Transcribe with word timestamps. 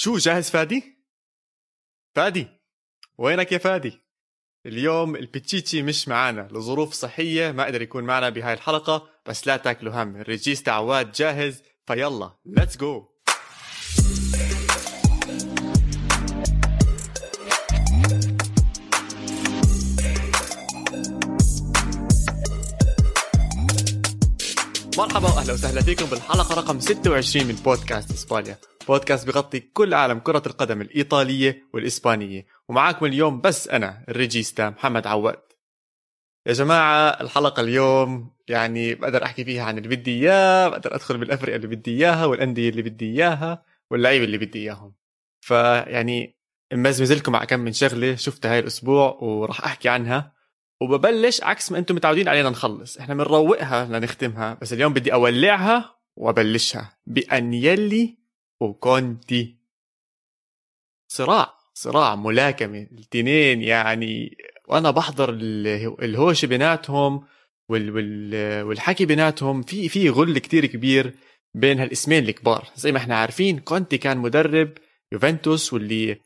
شو 0.00 0.16
جاهز 0.16 0.50
فادي؟ 0.50 0.82
فادي 2.16 2.46
وينك 3.18 3.52
يا 3.52 3.58
فادي؟ 3.58 4.00
اليوم 4.66 5.16
البتشيتشي 5.16 5.82
مش 5.82 6.08
معانا 6.08 6.48
لظروف 6.52 6.92
صحية 6.92 7.52
ما 7.52 7.64
قدر 7.64 7.82
يكون 7.82 8.04
معنا 8.04 8.28
بهاي 8.28 8.52
الحلقة 8.52 9.08
بس 9.26 9.46
لا 9.46 9.56
تاكلوا 9.56 10.02
هم 10.02 10.16
الريجيستا 10.16 10.70
عواد 10.70 11.12
جاهز 11.12 11.62
فيلا 11.86 12.30
let's 12.46 12.76
go 12.76 13.08
مرحبا 24.98 25.28
وأهلا 25.28 25.52
وسهلا 25.52 25.82
فيكم 25.82 26.06
بالحلقة 26.06 26.54
رقم 26.54 26.80
26 26.80 27.46
من 27.46 27.54
بودكاست 27.54 28.10
إسبانيا 28.10 28.58
بودكاست 28.90 29.26
بغطي 29.26 29.60
كل 29.60 29.94
عالم 29.94 30.18
كرة 30.18 30.42
القدم 30.46 30.80
الإيطالية 30.80 31.68
والإسبانية. 31.74 32.46
ومعاكم 32.68 33.06
اليوم 33.06 33.40
بس 33.40 33.68
أنا 33.68 34.04
الريجيستا 34.08 34.70
محمد 34.70 35.06
عواد. 35.06 35.42
يا 36.46 36.52
جماعة 36.52 37.08
الحلقة 37.08 37.60
اليوم 37.60 38.30
يعني 38.48 38.94
بقدر 38.94 39.24
أحكي 39.24 39.44
فيها 39.44 39.64
عن 39.64 39.78
اللي 39.78 39.88
بدي 39.88 40.10
إياه 40.10 40.68
بقدر 40.68 40.94
أدخل 40.94 41.18
بالأفرقة 41.18 41.56
اللي 41.56 41.66
بدي 41.66 41.90
إياها 41.90 42.24
والأندية 42.24 42.68
اللي 42.68 42.82
بدي 42.82 43.10
إياها 43.10 43.64
واللعيبة 43.90 44.24
اللي 44.24 44.38
بدي 44.38 44.58
إياهم. 44.58 44.94
فيعني 45.40 46.38
مزمز 46.72 47.12
لكم 47.12 47.36
على 47.36 47.46
كم 47.46 47.60
من 47.60 47.72
شغلة 47.72 48.14
شفتها 48.14 48.52
هاي 48.52 48.58
الأسبوع 48.58 49.18
وراح 49.20 49.64
أحكي 49.64 49.88
عنها. 49.88 50.34
وببلش 50.80 51.42
عكس 51.42 51.72
ما 51.72 51.78
أنتم 51.78 51.94
متعودين 51.94 52.28
علينا 52.28 52.50
نخلص. 52.50 52.98
إحنا 52.98 53.14
بنروقها 53.14 53.84
لنختمها 53.84 54.58
بس 54.62 54.72
اليوم 54.72 54.92
بدي 54.92 55.12
أولعها 55.12 56.00
وأبلشها 56.16 56.98
بأنيلي 57.06 58.19
وكونتي. 58.60 59.56
صراع 61.08 61.54
صراع 61.74 62.14
ملاكمة 62.14 62.82
الاثنين 62.92 63.62
يعني 63.62 64.36
وأنا 64.68 64.90
بحضر 64.90 65.30
الهوش 66.02 66.44
بيناتهم 66.44 67.26
وال 67.68 67.90
وال 67.90 68.62
والحكي 68.62 69.06
بيناتهم 69.06 69.62
في 69.62 69.88
في 69.88 70.08
غل 70.10 70.38
كتير 70.38 70.66
كبير 70.66 71.14
بين 71.54 71.80
هالاسمين 71.80 72.24
الكبار. 72.28 72.68
زي 72.76 72.92
ما 72.92 72.98
إحنا 72.98 73.16
عارفين 73.16 73.58
كونتي 73.58 73.98
كان 73.98 74.18
مدرب 74.18 74.72
يوفنتوس 75.12 75.72
واللي 75.72 76.20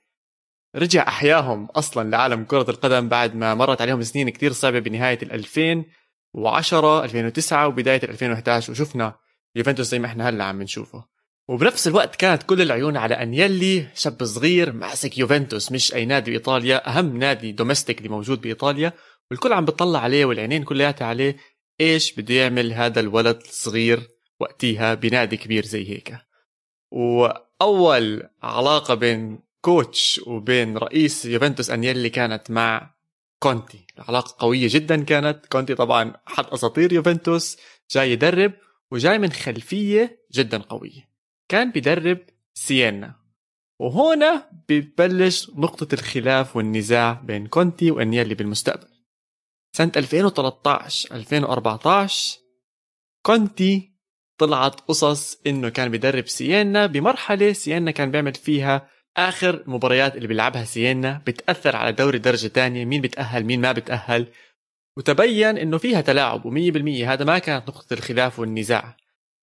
رجع 0.77 1.09
أحياهم 1.09 1.65
أصلا 1.65 2.11
لعالم 2.11 2.45
كرة 2.45 2.71
القدم 2.71 3.09
بعد 3.09 3.35
ما 3.35 3.55
مرت 3.55 3.81
عليهم 3.81 4.03
سنين 4.03 4.31
كتير 4.31 4.53
صعبة 4.53 4.79
بنهاية 4.79 5.19
ال 5.23 5.33
2010 5.33 7.05
2009 7.05 7.69
وبداية 7.69 8.01
ال 8.05 8.11
2011 8.11 8.73
وشفنا 8.73 9.15
يوفنتوس 9.57 9.87
زي 9.87 9.98
ما 9.98 10.07
إحنا 10.07 10.29
هلأ 10.29 10.45
عم 10.45 10.63
نشوفه. 10.63 11.14
وبنفس 11.48 11.89
الوقت 11.89 12.17
كانت 12.17 12.42
كل 12.42 12.62
العيون 12.62 12.97
على 12.97 13.14
انيلي 13.14 13.87
شاب 13.95 14.25
صغير 14.25 14.73
ماسك 14.73 15.19
يوفنتوس 15.19 15.73
مش 15.73 15.95
أي 15.95 16.05
نادي 16.05 16.31
بايطاليا 16.31 16.89
أهم 16.89 17.17
نادي 17.17 17.53
domestic 17.53 17.98
اللي 17.98 18.09
موجود 18.09 18.41
بإيطاليا. 18.41 18.92
والكل 19.31 19.53
عم 19.53 19.64
بتطلع 19.64 19.98
عليه 19.98 20.25
والعينين 20.25 20.62
كلياتها 20.64 21.06
عليه 21.06 21.36
إيش 21.81 22.12
بده 22.12 22.34
يعمل 22.34 22.73
هذا 22.73 23.01
الولد 23.01 23.36
الصغير 23.36 24.11
وقتيها 24.41 24.95
بنادي 24.95 25.36
كبير 25.36 25.64
زي 25.64 25.91
هيك. 25.91 26.17
وأول 26.91 28.29
علاقة 28.42 28.95
بين 28.95 29.39
coach 29.61 30.20
وبين 30.27 30.79
رئيس 30.79 31.25
يوفنتوس 31.25 31.70
انيلي 31.70 32.11
كانت 32.11 32.51
مع 32.51 32.95
كونتي. 33.39 33.86
علاقه 33.98 34.36
قوية 34.39 34.69
جدا 34.70 35.05
كانت. 35.05 35.47
كونتي 35.47 35.75
طبعا 35.75 36.12
أحد 36.29 36.45
أساطير 36.47 36.92
يوفنتوس 36.92 37.56
جاي 37.91 38.12
يدرب 38.12 38.53
وجاي 38.91 39.19
من 39.19 39.33
خلفية 39.33 40.25
جدا 40.33 40.58
قوية. 40.58 41.14
كان 41.48 41.70
بيدرب 41.70 42.19
سيينا. 42.55 43.14
وهنا 43.80 44.51
بتبلش 44.69 45.51
نقطة 45.51 45.95
الخلاف 45.95 46.57
والنزاع 46.57 47.13
بين 47.13 47.46
كونتي 47.46 47.91
وأنيلي 47.91 48.35
بالمستقبل. 48.35 48.89
سنة 49.77 49.92
2013 49.96 51.14
2014 51.14 52.39
كونتي 53.27 53.95
طلعت 54.39 54.80
قصص 54.80 55.41
إنه 55.46 55.69
كان 55.69 55.91
بيدرب 55.91 56.29
سيينا 56.29 56.86
بمرحلة 56.86 57.52
سيينا 57.52 57.90
كان 57.90 58.11
بيعمل 58.11 58.35
فيها 58.35 58.89
آخر 59.17 59.55
المباريات 59.55 60.17
اللي 60.17 60.29
بيلعبها 60.29 60.64
سيينا 60.64 61.23
بتأثر 61.27 61.77
على 61.77 61.92
دوري 61.92 62.19
درجة 62.19 62.48
تانية 62.48 62.85
مين 62.85 63.01
بتأهل 63.01 63.45
مين 63.45 63.61
ما 63.61 63.73
بتأهل. 63.73 64.27
وتبين 64.98 65.58
إنه 65.58 65.79
فيها 65.79 66.01
تلاعب 66.01 66.42
و100% 66.42 67.05
هذا 67.07 67.24
ما 67.24 67.39
كانت 67.39 67.69
نقطة 67.69 67.95
الخلاف 67.95 68.39
والنزاع. 68.39 68.96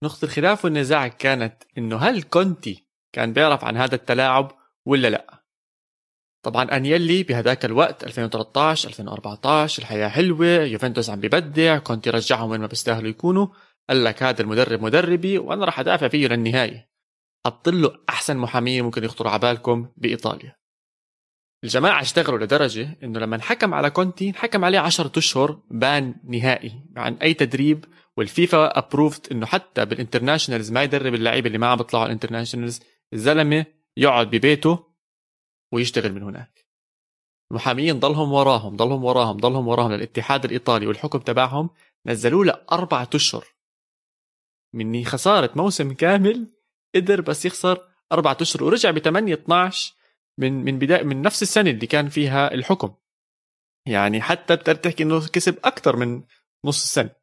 نقطة 0.03 0.25
الخلاف 0.25 0.65
والنزاع 0.65 1.07
كانت 1.07 1.63
إنه 1.77 1.97
هل 1.97 2.23
كونتي 2.23 2.87
كان 3.13 3.33
بيعرف 3.33 3.65
عن 3.65 3.77
هذا 3.77 3.95
التلاعب 3.95 4.51
ولا 4.85 5.07
لا؟ 5.07 5.43
طبعا 6.45 6.63
انيلي 6.63 7.23
بهذاك 7.23 7.65
الوقت 7.65 8.03
2013 8.03 8.89
2014 8.89 9.81
الحياة 9.81 10.09
حلوة 10.09 10.47
يوفنتوس 10.47 11.09
عم 11.09 11.19
ببدع 11.19 11.77
كونتي 11.77 12.09
رجعهم 12.09 12.49
وين 12.49 12.61
ما 12.61 12.67
بيستاهلوا 12.67 13.09
يكونوا 13.09 13.47
قال 13.89 14.03
لك 14.03 14.23
هذا 14.23 14.41
المدرب 14.41 14.81
مدربي 14.81 15.37
وأنا 15.37 15.65
راح 15.65 15.79
أدافع 15.79 16.07
فيه 16.07 16.27
للنهاية. 16.27 16.91
حط 17.45 17.69
له 17.69 17.97
أحسن 18.09 18.37
محامين 18.37 18.83
ممكن 18.83 19.03
يخطروا 19.03 19.31
على 19.31 19.39
بالكم 19.39 19.89
بإيطاليا. 19.97 20.55
الجماعة 21.63 22.01
اشتغلوا 22.01 22.39
لدرجة 22.39 22.97
إنه 23.03 23.19
لما 23.19 23.41
حكم 23.41 23.73
على 23.73 23.89
كونتي 23.89 24.33
حكم 24.33 24.65
عليه 24.65 24.79
10 24.79 25.11
أشهر 25.17 25.61
ban 25.71 26.15
نهائي 26.23 26.83
عن 26.97 27.13
أي 27.13 27.33
تدريب 27.33 27.85
والفيفا 28.17 28.77
approved 28.77 29.27
إنه 29.31 29.45
حتى 29.45 29.85
بال 29.85 29.96
internationals 29.96 30.71
ما 30.71 30.83
يدرب 30.83 31.13
اللعيبة 31.13 31.47
اللي 31.47 31.57
ما 31.57 31.67
عم 31.67 31.77
بيطلعوا 31.77 32.05
ال 32.05 32.10
internationals 32.10 32.79
الزلمة 33.13 33.65
يقعد 33.97 34.27
ببيته 34.27 34.85
ويشتغل 35.73 36.13
من 36.13 36.23
هناك. 36.23 36.67
المحاميين 37.51 37.99
ضلهم 37.99 38.31
وراهم 38.31 38.75
ضلهم 38.75 39.03
وراهم 39.03 39.37
ضلهم 39.37 39.67
وراهم 39.67 39.91
للاتحاد 39.91 40.45
الإيطالي 40.45 40.87
والحكم 40.87 41.19
تبعهم 41.19 41.69
نزلوه 42.05 42.45
لأربعة 42.45 43.09
أشهر. 43.15 43.45
من 44.73 45.05
خسارة 45.05 45.51
موسم 45.55 45.93
كامل 45.93 46.53
قدر 46.95 47.21
بس 47.21 47.45
يخسر 47.45 47.87
أربعة 48.11 48.37
أشهر 48.41 48.63
ورجع 48.63 48.91
ب 48.91 48.99
8 48.99 49.33
12 49.33 49.93
من 50.37 50.53
من 50.53 50.79
بداية 50.79 51.03
من 51.03 51.21
نفس 51.21 51.41
السنة 51.41 51.69
اللي 51.69 51.87
كان 51.87 52.09
فيها 52.09 52.53
الحكم. 52.53 52.93
يعني 53.87 54.21
حتى 54.21 54.55
بتقدر 54.55 54.75
تحكي 54.75 55.03
إنه 55.03 55.27
كسب 55.27 55.57
أكثر 55.63 55.95
من 55.95 56.23
نص 56.65 56.83
السنة. 56.83 57.20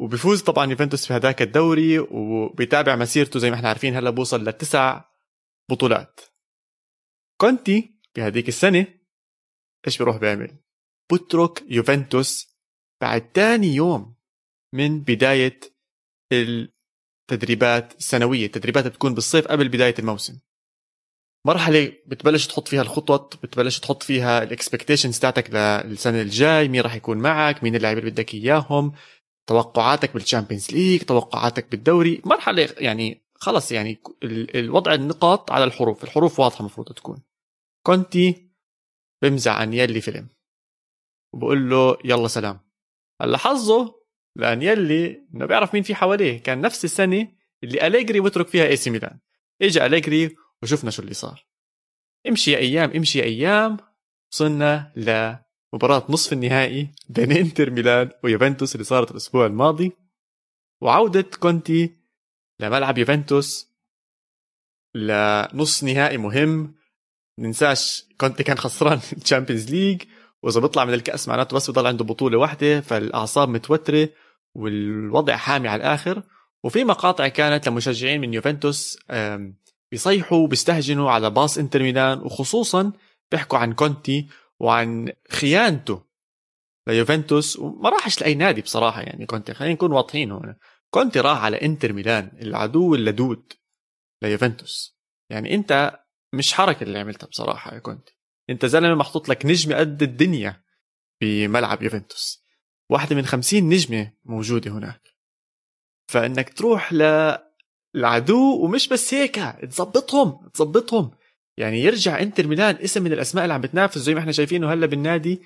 وبيفوز 0.00 0.42
طبعا 0.42 0.70
يوفنتوس 0.70 1.06
في 1.06 1.12
هذاك 1.12 1.42
الدوري 1.42 1.98
وبيتابع 1.98 2.96
مسيرته 2.96 3.38
زي 3.38 3.50
ما 3.50 3.56
إحنا 3.56 3.68
عارفين 3.68 3.96
هلأ 3.96 4.10
بوصل 4.10 4.44
لتسع 4.44 5.04
بطولات. 5.70 6.20
كونتي 7.40 8.00
بهذيك 8.16 8.48
السنة 8.48 8.86
إيش 9.86 9.98
بيروح 9.98 10.16
بيعمل؟ 10.16 10.58
بترك 11.12 11.64
يوفنتوس 11.68 12.56
بعد 13.00 13.32
تاني 13.32 13.66
يوم 13.66 14.16
من 14.74 15.00
بداية 15.00 15.60
التدريبات 16.32 17.94
السنوية. 17.98 18.46
التدريبات 18.46 18.86
بتكون 18.86 19.14
بالصيف 19.14 19.48
قبل 19.48 19.68
بداية 19.68 19.94
الموسم. 19.98 20.40
مرحلة 21.46 21.92
بتبلش 22.06 22.46
تحط 22.46 22.68
فيها 22.68 22.82
الخطط 22.82 23.42
بتبلش 23.42 23.78
تحط 23.78 24.02
فيها 24.02 24.42
ال 24.42 24.48
expectations 24.48 25.18
تاعتك 25.18 25.50
للسنة 25.84 26.20
الجاي 26.20 26.68
مين 26.68 26.80
راح 26.80 26.94
يكون 26.94 27.18
معك 27.18 27.64
مين 27.64 27.76
اللاعبين 27.76 28.00
اللي 28.00 28.10
بدك 28.10 28.34
إياهم. 28.34 28.92
توقعاتك 29.50 30.14
بال 30.14 30.24
Champions 30.24 30.70
League 30.70 31.02
توقعاتك 31.02 31.70
بالدوري 31.70 32.22
مرحلة 32.24 32.74
يعني 32.78 33.22
خلص 33.34 33.72
يعني 33.72 34.00
الوضع 34.54 34.94
النقاط 34.94 35.52
على 35.52 35.64
الحروف 35.64 36.04
الحروف 36.04 36.40
واضحة 36.40 36.60
المفروض 36.60 36.92
تكون. 36.92 37.22
كونتي 37.86 38.50
بمزع 39.22 39.62
انيلي 39.62 40.00
فيلم 40.00 40.28
وبقول 41.34 41.70
له 41.70 41.96
يلا 42.04 42.28
سلام. 42.28 42.60
هلا 43.22 43.38
حظه 43.38 43.94
لانيلي 44.36 45.26
انه 45.34 45.46
بيعرف 45.46 45.74
مين 45.74 45.82
في 45.82 45.94
حواليه. 45.94 46.42
كان 46.42 46.60
نفس 46.60 46.84
السنة 46.84 47.32
اللي 47.64 47.86
أليجري 47.86 48.20
بترك 48.20 48.48
فيها 48.48 48.66
إي 48.66 48.76
سي 48.76 48.90
ميلان. 48.90 49.18
اجى 49.62 49.86
أليجري 49.86 50.36
وشفنا 50.62 50.90
شو 50.90 51.02
اللي 51.02 51.14
صار. 51.14 51.46
امشي 52.28 52.52
يا 52.52 52.58
أيام 52.58 52.90
امشي 52.90 53.18
يا 53.18 53.24
أيام 53.24 53.76
وصلنا 54.32 54.92
مباراة 55.72 56.04
نصف 56.08 56.32
النهائي 56.32 56.90
بين 57.08 57.32
إنتر 57.32 57.70
ميلان 57.70 58.10
ويوفنتوس 58.24 58.74
اللي 58.74 58.84
صارت 58.84 59.10
الأسبوع 59.10 59.46
الماضي 59.46 59.92
وعودة 60.80 61.26
كونتي 61.40 61.96
لملعب 62.60 62.98
يوفنتوس 62.98 63.70
لنص 64.94 65.84
نهائي 65.84 66.18
مهم. 66.18 66.74
ننساش 67.38 68.04
كونتي 68.20 68.42
كان 68.42 68.58
خسران 68.58 69.00
ال 69.16 69.21
Champions 69.21 69.70
ليج 69.70 70.02
وإذا 70.42 70.60
بيطلع 70.60 70.84
من 70.84 70.94
الكأس 70.94 71.28
معناته 71.28 71.56
بس 71.56 71.70
بضل 71.70 71.86
عنده 71.86 72.04
بطولة 72.04 72.38
واحدة 72.38 72.80
فالأعصاب 72.80 73.48
متوترة 73.48 74.08
والوضع 74.54 75.36
حامي 75.36 75.68
على 75.68 75.80
الآخر. 75.80 76.22
وفي 76.64 76.84
مقاطع 76.84 77.28
كانت 77.28 77.68
لمشجعين 77.68 78.20
من 78.20 78.34
يوفنتوس 78.34 78.98
بيصيحوا 79.90 80.46
بيستهجنوا 80.46 81.10
على 81.10 81.30
باص 81.30 81.58
إنتر 81.58 81.82
ميلان 81.82 82.18
وخصوصا 82.18 82.92
بيحكوا 83.30 83.58
عن 83.58 83.72
كونتي 83.72 84.28
وعن 84.60 85.12
خيانته 85.30 86.04
ليوفنتوس. 86.88 87.58
وما 87.58 87.88
راحش 87.88 88.20
لأي 88.20 88.34
نادي 88.34 88.60
بصراحة 88.60 89.02
يعني 89.02 89.26
كونتي. 89.26 89.54
خلينا 89.54 89.74
نكون 89.74 89.92
واضحين 89.92 90.32
هنا 90.32 90.58
كونتي 90.90 91.20
راح 91.20 91.44
على 91.44 91.62
إنتر 91.62 91.92
ميلان 91.92 92.38
العدو 92.42 92.94
اللدود 92.94 93.52
ليوفنتوس. 94.22 94.98
يعني 95.30 95.54
أنت 95.54 96.00
مش 96.34 96.52
حركة 96.54 96.84
اللي 96.84 96.98
عملتها 96.98 97.26
بصراحة 97.26 97.74
يا 97.74 97.78
كونتي. 97.78 98.16
أنت 98.50 98.66
زلمة 98.66 98.94
محطوط 98.94 99.28
لك 99.28 99.46
نجمه 99.46 99.76
قد 99.76 100.02
الدنيا 100.02 100.64
بملعب 101.20 101.82
يوفنتوس. 101.82 102.44
واحدة 102.90 103.16
من 103.16 103.26
خمسين 103.26 103.68
نجمة 103.68 104.12
موجودة 104.24 104.70
هناك. 104.70 105.02
فإنك 106.10 106.52
تروح 106.52 106.92
للعدو 106.92 108.64
ومش 108.64 108.88
بس 108.88 109.14
هيك 109.14 109.36
تظبطهم 109.62 110.48
تظبطهم. 110.48 111.10
يعني 111.60 111.80
يرجع 111.80 112.20
انتر 112.20 112.46
ميلان 112.46 112.76
اسم 112.76 113.02
من 113.02 113.12
الأسماء 113.12 113.44
اللي 113.44 113.54
عم 113.54 113.60
بتنافس 113.60 113.98
زي 113.98 114.14
ما 114.14 114.20
إحنا 114.20 114.32
شايفينه 114.32 114.72
هلا 114.72 114.86
بالنادي 114.86 115.42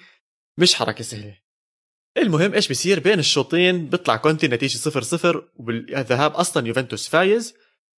مش 0.59 0.75
حركة 0.75 1.05
سهلة. 1.05 1.39
المهم 2.19 2.55
إيش 2.55 2.69
بصير 2.69 3.01
بين 3.01 3.19
الشوطين 3.19 3.87
بيطلع 3.89 4.17
كونتي 4.17 4.49
نتيجة 4.49 4.77
صفر 4.77 5.03
صفر 5.03 5.49
وبالذهاب 5.57 6.33
أصلا 6.33 6.67
يوفنتوس 6.67 7.09
فايز. 7.09 7.55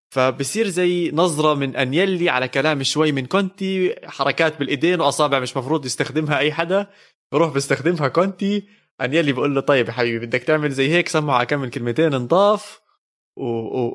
فبصير 0.09 0.67
زي 0.67 1.11
نظرة 1.11 1.53
من 1.53 1.75
أنيلي 1.75 2.29
على 2.29 2.47
كلام 2.47 2.83
شوي 2.83 3.11
من 3.11 3.25
كونتي 3.25 3.95
حركات 4.05 4.59
بالإيدين 4.59 5.01
وأصابع 5.01 5.39
مش 5.39 5.57
مفروض 5.57 5.85
يستخدمها 5.85 6.37
أي 6.37 6.53
حدا. 6.53 6.87
بروح 7.31 7.53
بيستخدمها 7.53 8.07
كونتي. 8.07 8.67
أنيلي 9.01 9.31
بقول 9.31 9.55
له 9.55 9.61
طيب 9.61 9.87
يا 9.87 9.91
حبيبي 9.91 10.25
بدك 10.25 10.43
تعمل 10.43 10.71
زي 10.71 10.89
هيك 10.89 11.07
سمعوا 11.07 11.43
كم 11.43 11.59
من 11.59 11.69
كلمتين 11.69 12.09
نضاف 12.09 12.81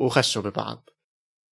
وخشوا 0.00 0.42
ببعض. 0.42 0.90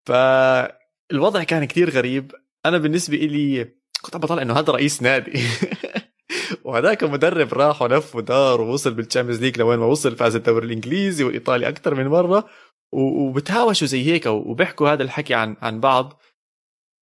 فالوضع 0.06 1.42
كان 1.42 1.64
كتير 1.64 1.90
غريب. 1.90 2.32
أنا 2.66 2.78
بالنسبة 2.78 3.16
إلي 3.16 3.72
كنت 4.02 4.14
عم 4.14 4.20
بطلع 4.20 4.42
إنه 4.42 4.58
هذا 4.58 4.72
رئيس 4.72 5.02
نادي. 5.02 5.40
وهذاك 6.64 7.02
المدرب 7.02 7.54
راح 7.54 7.82
ولف 7.82 8.16
ودار 8.16 8.60
ووصل 8.60 8.94
بال 8.94 9.02
Champions 9.02 9.40
League 9.40 9.58
لوين 9.58 9.78
ما 9.78 9.86
وصل 9.86 10.16
فاز 10.16 10.36
الدوري 10.36 10.66
الإنجليزي 10.66 11.24
والإيطالي 11.24 11.68
أكثر 11.68 11.94
من 11.94 12.06
مرة. 12.06 12.48
وبتهاوشوا 12.92 13.86
زي 13.86 14.06
هيك 14.06 14.26
وبيحكوا 14.26 14.88
هذا 14.88 15.02
الحكي 15.02 15.34
عن 15.34 15.56
عن 15.62 15.80
بعض. 15.80 16.20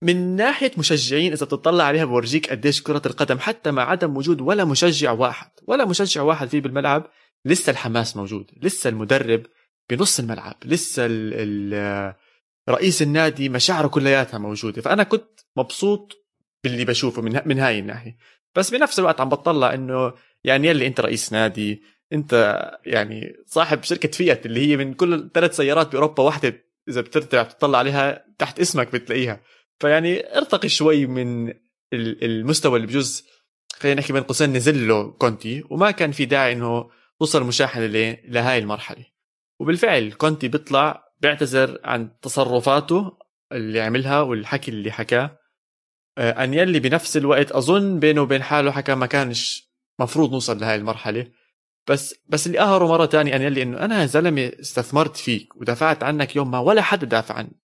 من 0.02 0.36
ناحية 0.36 0.70
مشجعين 0.78 1.32
إذا 1.32 1.46
بتطلع 1.46 1.84
عليها 1.84 2.04
بورجيك 2.04 2.50
قديش 2.50 2.82
كرة 2.82 3.02
القدم 3.06 3.38
حتى 3.38 3.70
مع 3.70 3.90
عدم 3.90 4.16
وجود 4.16 4.40
ولا 4.40 4.64
مشجع 4.64 5.12
واحد 5.12 5.50
ولا 5.66 5.84
مشجع 5.84 6.22
واحد 6.22 6.48
فيه 6.48 6.60
بالملعب 6.60 7.10
لسه 7.44 7.70
الحماس 7.70 8.16
موجود 8.16 8.50
لسه 8.62 8.90
المدرب 8.90 9.46
بنص 9.90 10.18
الملعب 10.18 10.56
لسه 10.64 11.06
ال 11.06 11.34
ال 11.34 12.14
رئيس 12.68 13.02
النادي 13.02 13.48
مشاعره 13.48 13.88
كلياتها 13.88 14.38
موجودة 14.38 14.82
فأنا 14.82 15.02
كنت 15.02 15.40
مبسوط 15.56 16.26
باللي 16.64 16.84
بشوفه 16.84 17.22
من 17.22 17.40
من 17.46 17.58
هاي 17.58 17.78
الناحية. 17.78 18.16
بس 18.54 18.70
بنفس 18.70 18.98
الوقت 18.98 19.20
عم 19.20 19.28
بطلع 19.28 19.74
إنه 19.74 20.12
يعني 20.44 20.68
يلي 20.68 20.86
أنت 20.86 21.00
رئيس 21.00 21.32
نادي 21.32 21.82
أنت 22.12 22.62
يعني 22.86 23.36
صاحب 23.46 23.82
شركة 23.82 24.08
فيات 24.08 24.46
اللي 24.46 24.66
هي 24.66 24.76
من 24.76 24.94
كل 24.94 25.30
ثلاث 25.34 25.56
سيارات 25.56 25.92
بأوروبا 25.92 26.22
واحدة 26.22 26.64
إذا 26.88 27.00
بترجع 27.00 27.42
تطلع 27.42 27.78
عليها 27.78 28.24
تحت 28.38 28.60
اسمك 28.60 28.92
بتلاقيها. 28.92 29.40
فيعني 29.80 30.36
ارتقي 30.36 30.68
شوي 30.68 31.06
من 31.06 31.52
المستوى 31.92 32.76
اللي 32.76 32.86
بجوز 32.86 33.24
خلينا 33.72 34.00
نحكي 34.00 34.12
بين 34.12 34.22
قوسين 34.22 34.52
نزل 34.52 34.88
له 34.88 35.10
كونتي 35.10 35.64
وما 35.70 35.90
كان 35.90 36.12
في 36.12 36.24
داعي 36.24 36.52
إنه 36.52 36.90
توصل 37.18 37.44
مشاحنة 37.44 37.86
لهاي 38.24 38.58
المرحلة. 38.58 39.04
وبالفعل 39.60 40.12
كونتي 40.12 40.48
بيطلع 40.48 41.07
بيعتذر 41.20 41.80
عن 41.84 42.20
تصرفاته 42.22 43.18
اللي 43.52 43.80
عملها 43.80 44.20
والحكي 44.20 44.70
اللي 44.70 44.92
حكاه. 44.92 45.38
آه، 46.18 46.44
انيلي 46.44 46.80
بنفس 46.80 47.16
الوقت 47.16 47.52
أظن 47.52 47.98
بينه 47.98 48.20
وبين 48.20 48.42
حاله 48.42 48.70
حكى 48.70 48.94
ما 48.94 49.06
كانش 49.06 49.68
مفروض 50.00 50.32
نوصل 50.32 50.60
لهي 50.60 50.74
المرحلة. 50.74 51.30
بس 51.88 52.14
بس 52.26 52.46
اللي 52.46 52.58
قهره 52.58 52.86
مرة 52.86 53.06
تانية 53.06 53.36
انيلي 53.36 53.62
إنه 53.62 53.84
أنا 53.84 54.06
زلمة 54.06 54.52
استثمرت 54.60 55.16
فيك 55.16 55.56
ودافعت 55.56 56.02
عنك 56.02 56.36
يوم 56.36 56.50
ما 56.50 56.58
ولا 56.58 56.82
حدا 56.82 57.06
دافع 57.06 57.34
عني 57.34 57.60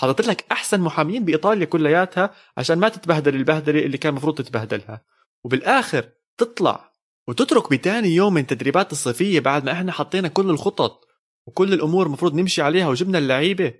حضرت 0.00 0.26
لك 0.26 0.44
أحسن 0.52 0.80
محامين 0.80 1.24
بإيطاليا 1.24 1.64
كلياتها 1.64 2.34
عشان 2.56 2.78
ما 2.78 2.88
تتبهدل 2.88 3.34
البهدلة 3.34 3.80
اللي 3.80 3.98
كان 3.98 4.10
المفروض 4.10 4.34
تتبهدلها. 4.38 5.04
وبالآخر 5.44 6.08
تطلع 6.38 6.92
وتترك 7.28 7.70
بتاني 7.70 8.08
يوم 8.08 8.34
من 8.34 8.46
تدريبات 8.46 8.92
الصيفية 8.92 9.40
بعد 9.40 9.64
ما 9.64 9.72
إحنا 9.72 9.92
حطينا 9.92 10.28
كل 10.28 10.50
الخطط 10.50 11.05
وكل 11.46 11.72
الأمور 11.72 12.06
المفروض 12.06 12.34
نمشي 12.34 12.62
عليها 12.62 12.88
وجبنا 12.88 13.18
اللعيبة. 13.18 13.74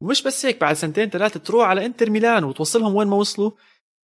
ومش 0.00 0.22
بس 0.22 0.46
هيك 0.46 0.60
بعد 0.60 0.76
سنتين 0.76 1.10
ثلاثة 1.10 1.40
تروح 1.40 1.68
على 1.68 1.86
إنتر 1.86 2.10
ميلان 2.10 2.44
وتوصلهم 2.44 2.94
وين 2.94 3.08
ما 3.08 3.16
وصلوا. 3.16 3.50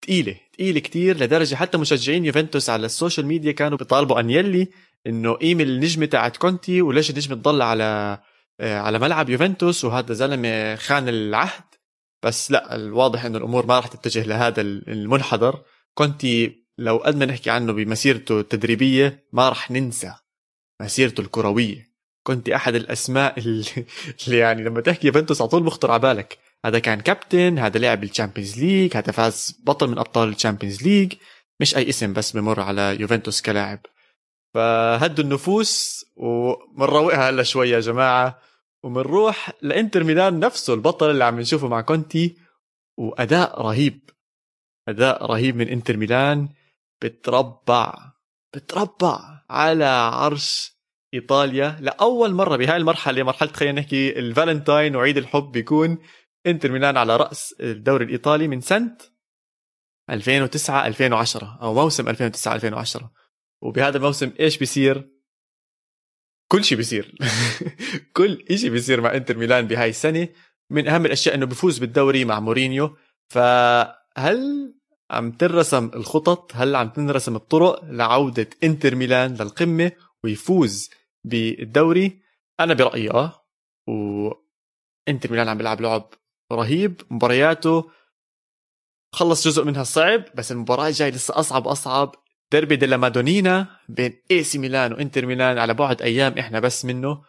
تقيلة 0.02 0.36
تقيلة 0.52 0.80
كتير 0.80 1.16
لدرجة 1.16 1.54
حتى 1.54 1.78
مشجعين 1.78 2.24
يوفنتوس 2.24 2.70
على 2.70 2.86
ال 2.86 2.92
social 2.92 3.26
media 3.26 3.52
كانوا 3.52 3.78
بيطالبوا 3.78 4.20
أنيلي 4.20 4.68
إنه 5.06 5.32
يقيم 5.32 5.60
النجمة 5.60 6.06
تاعت 6.06 6.36
كونتي 6.36 6.82
وليش 6.82 7.10
النجمة 7.10 7.34
تضل 7.36 7.62
على 7.62 8.18
آه، 8.60 8.78
على 8.78 8.98
ملعب 8.98 9.28
يوفنتوس 9.30 9.84
وهذا 9.84 10.14
زلمة 10.14 10.74
خان 10.74 11.08
العهد. 11.08 11.64
بس 12.22 12.50
لا 12.50 12.74
الواضح 12.76 13.24
إنه 13.24 13.38
الأمور 13.38 13.66
ما 13.66 13.76
راح 13.76 13.86
تتجه 13.86 14.24
لهذا 14.26 14.60
المنحدر. 14.60 15.62
كونتي 15.94 16.64
لو 16.78 16.96
قد 16.96 17.16
ما 17.16 17.26
نحكي 17.26 17.50
عنه 17.50 17.72
بمسيرته 17.72 18.40
التدريبية 18.40 19.24
ما 19.32 19.48
راح 19.48 19.70
ننسى 19.70 20.14
مسيرته 20.82 21.20
الكروية. 21.20 21.87
كونتي 22.28 22.48
أحد 22.48 22.74
الأسماء 22.74 23.38
اللي 23.38 23.64
يعني 24.28 24.64
لما 24.64 24.80
تحكي 24.80 25.06
يوفنتوس 25.06 25.40
على 25.40 25.50
طول 25.50 25.62
بخطر 25.62 25.90
على 25.90 26.00
بالك. 26.00 26.38
هذا 26.64 26.78
كان 26.78 27.00
كابتن 27.00 27.58
هذا 27.58 27.78
لعب 27.78 28.04
ال 28.04 28.10
Champions 28.10 28.58
League 28.58 28.96
هذا 28.96 29.12
فاز 29.12 29.60
بطل 29.64 29.88
من 29.88 29.98
أبطال 29.98 30.28
ال 30.28 30.34
Champions 30.34 30.82
League. 30.82 31.12
مش 31.60 31.76
أي 31.76 31.88
اسم 31.88 32.12
بس 32.12 32.32
بمر 32.32 32.60
على 32.60 32.96
يوفنتوس 33.00 33.42
كلاعب. 33.42 33.80
فهدوا 34.54 35.24
النفوس 35.24 36.04
ومنروقها 36.16 37.30
هلا 37.30 37.42
شوي 37.42 37.70
يا 37.70 37.80
جماعة. 37.80 38.38
ومنروح 38.84 39.50
لإنتر 39.62 40.04
ميلان 40.04 40.38
نفسه 40.38 40.74
البطل 40.74 41.10
اللي 41.10 41.24
عم 41.24 41.40
نشوفه 41.40 41.68
مع 41.68 41.80
كونتي. 41.80 42.36
وأداء 42.98 43.62
رهيب. 43.62 44.10
أداء 44.88 45.26
رهيب 45.26 45.56
من 45.56 45.68
إنتر 45.68 45.96
ميلان. 45.96 46.48
بتربع. 47.02 48.12
بتربع 48.54 49.20
على 49.50 49.84
عرش 49.84 50.77
إيطاليا. 51.14 51.76
لاول 51.80 52.34
مرة 52.34 52.56
بهاي 52.56 52.76
المرحلة 52.76 53.22
مرحلة 53.22 53.52
خلينا 53.52 53.80
نحكي 53.80 54.18
الفالنتاين 54.18 54.96
وعيد 54.96 55.16
الحب 55.16 55.52
بيكون 55.52 55.98
إنتر 56.46 56.72
ميلان 56.72 56.96
على 56.96 57.16
رأس 57.16 57.54
الدوري 57.60 58.04
الإيطالي 58.04 58.48
من 58.48 58.60
سنة 58.60 58.96
2009 60.10 60.86
2010 60.86 61.58
أو 61.62 61.74
موسم 61.74 62.08
2009 62.08 62.54
2010 62.54 63.12
وبهذا 63.62 63.96
الموسم 63.96 64.32
إيش 64.40 64.58
بيصير؟ 64.58 65.08
كل 66.48 66.64
شيء 66.64 66.78
بيصير. 66.78 67.14
كل 68.16 68.44
شيء 68.56 68.70
بيصير 68.70 69.00
مع 69.00 69.14
إنتر 69.14 69.36
ميلان 69.36 69.66
بهاي 69.66 69.88
السنة. 69.88 70.28
من 70.70 70.88
أهم 70.88 71.06
الأشياء 71.06 71.34
إنه 71.34 71.46
بيفوز 71.46 71.78
بالدوري 71.78 72.24
مع 72.24 72.40
مورينيو. 72.40 72.96
فهل 73.28 74.74
عم 75.10 75.32
تنرسم 75.32 75.90
الخطط؟ 75.94 76.52
هل 76.54 76.76
عم 76.76 76.88
تنرسم 76.88 77.36
الطرق 77.36 77.84
لعودة 77.84 78.48
إنتر 78.64 78.94
ميلان 78.94 79.34
للقمة 79.34 79.92
ويفوز 80.24 80.90
بالدوري. 81.24 82.22
أنا 82.60 82.74
برأيي 82.74 83.10
آه 83.10 83.44
وانتر 83.88 85.30
ميلان 85.30 85.48
عم 85.48 85.58
بيلعب 85.58 85.80
لعب 85.80 86.14
رهيب. 86.52 87.00
مبارياته 87.10 87.90
خلص 89.14 89.48
جزء 89.48 89.64
منها 89.64 89.84
صعب 89.84 90.24
بس 90.34 90.52
المباراة 90.52 90.88
الجاي 90.88 91.10
لسه 91.10 91.38
أصعب 91.38 91.68
أصعب. 91.68 92.14
ديربي 92.52 92.76
ديلا 92.76 92.96
مادونينا 92.96 93.80
بين 93.88 94.22
إي 94.30 94.44
سي 94.44 94.58
ميلان 94.58 94.92
وإنتر 94.92 95.26
ميلان 95.26 95.58
على 95.58 95.74
بعد 95.74 96.02
أيام 96.02 96.38
إحنا 96.38 96.60
بس 96.60 96.84
منه. 96.84 97.24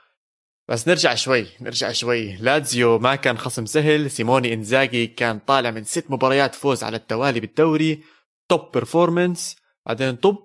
بس 0.67 0.88
نرجع 0.88 1.15
شوي 1.15 1.48
نرجع 1.62 1.91
شوي. 1.91 2.36
لاتزيو 2.36 3.00
ما 3.00 3.15
كان 3.15 3.38
خصم 3.38 3.65
سهل 3.65 4.12
سيموني 4.12 4.53
إنزاجي 4.53 5.08
كان 5.08 5.39
طالع 5.39 5.72
من 5.72 5.84
ست 5.84 6.12
مباريات 6.12 6.55
فوز 6.55 6.84
على 6.84 6.98
التوالي 6.98 7.39
بالدوري. 7.39 8.03
top 8.50 8.72
performance 8.74 9.56
بعدين 9.86 10.15
طب 10.15 10.38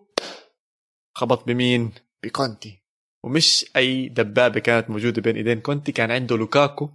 خبط 1.14 1.46
بمين؟ 1.46 1.92
بكونتي. 2.22 2.83
ومش 3.24 3.66
أي 3.76 4.08
دبابة 4.08 4.60
كانت 4.60 4.90
موجودة 4.90 5.22
بين 5.22 5.36
إيدين. 5.36 5.60
كونتي 5.60 5.92
كان 5.92 6.10
عنده 6.10 6.36
لوكاكو. 6.36 6.90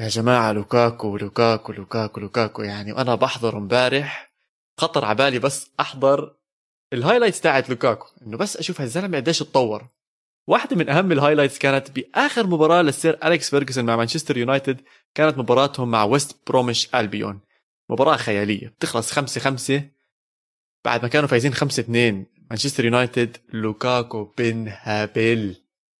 يا 0.00 0.08
جماعة 0.08 0.52
لوكاكو 0.52 1.16
لوكاكو 1.16 1.72
لوكاكو 1.72 2.20
لوكاكو. 2.20 2.62
يعني 2.62 2.92
وأنا 2.92 3.14
بحضر 3.14 3.58
امبارح 3.58 4.32
خطر 4.80 5.04
على 5.04 5.14
بالي 5.14 5.38
بس 5.38 5.70
أحضر 5.80 6.36
ال 6.92 6.96
highlights 6.96 7.40
تاعت 7.40 7.70
لوكاكو. 7.70 8.06
إنه 8.26 8.36
بس 8.36 8.56
أشوف 8.56 8.80
هالزلمة 8.80 9.16
قديش 9.16 9.42
اتطور 9.42 9.88
واحدة 10.46 10.76
من 10.76 10.88
أهم 10.88 11.12
ال 11.12 11.16
highlights 11.16 11.58
كانت 11.58 11.90
بآخر 11.90 12.46
مباراة 12.46 12.82
للسير 12.82 13.18
أليكس 13.24 13.50
فيرجسون 13.50 13.84
مع 13.84 13.96
مانشستر 13.96 14.36
يونايتد. 14.36 14.80
كانت 15.14 15.38
مباراتهم 15.38 15.90
مع 15.90 16.04
ويست 16.04 16.36
بروميش 16.48 16.94
ألبيون. 16.94 17.40
مباراة 17.90 18.16
خيالية. 18.16 18.68
بتخلص 18.68 19.12
خمسة 19.12 19.40
خمسة. 19.40 19.88
بعد 20.84 21.02
ما 21.02 21.08
كانوا 21.08 21.28
فايزين 21.28 21.54
خمسة 21.54 21.80
اثنين 21.80 22.31
مانشستر 22.52 22.84
يونايتد 22.84 23.36
لوكاكو 23.52 24.24
بنهبل 24.38 25.56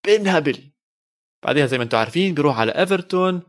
بنهبل 0.06 0.58
بعدها 1.44 1.66
زي 1.66 1.78
ما 1.78 1.84
أنتم 1.84 1.98
عارفين 1.98 2.34
بيروح 2.34 2.58
على 2.60 2.72
ايفرتون 2.72 3.42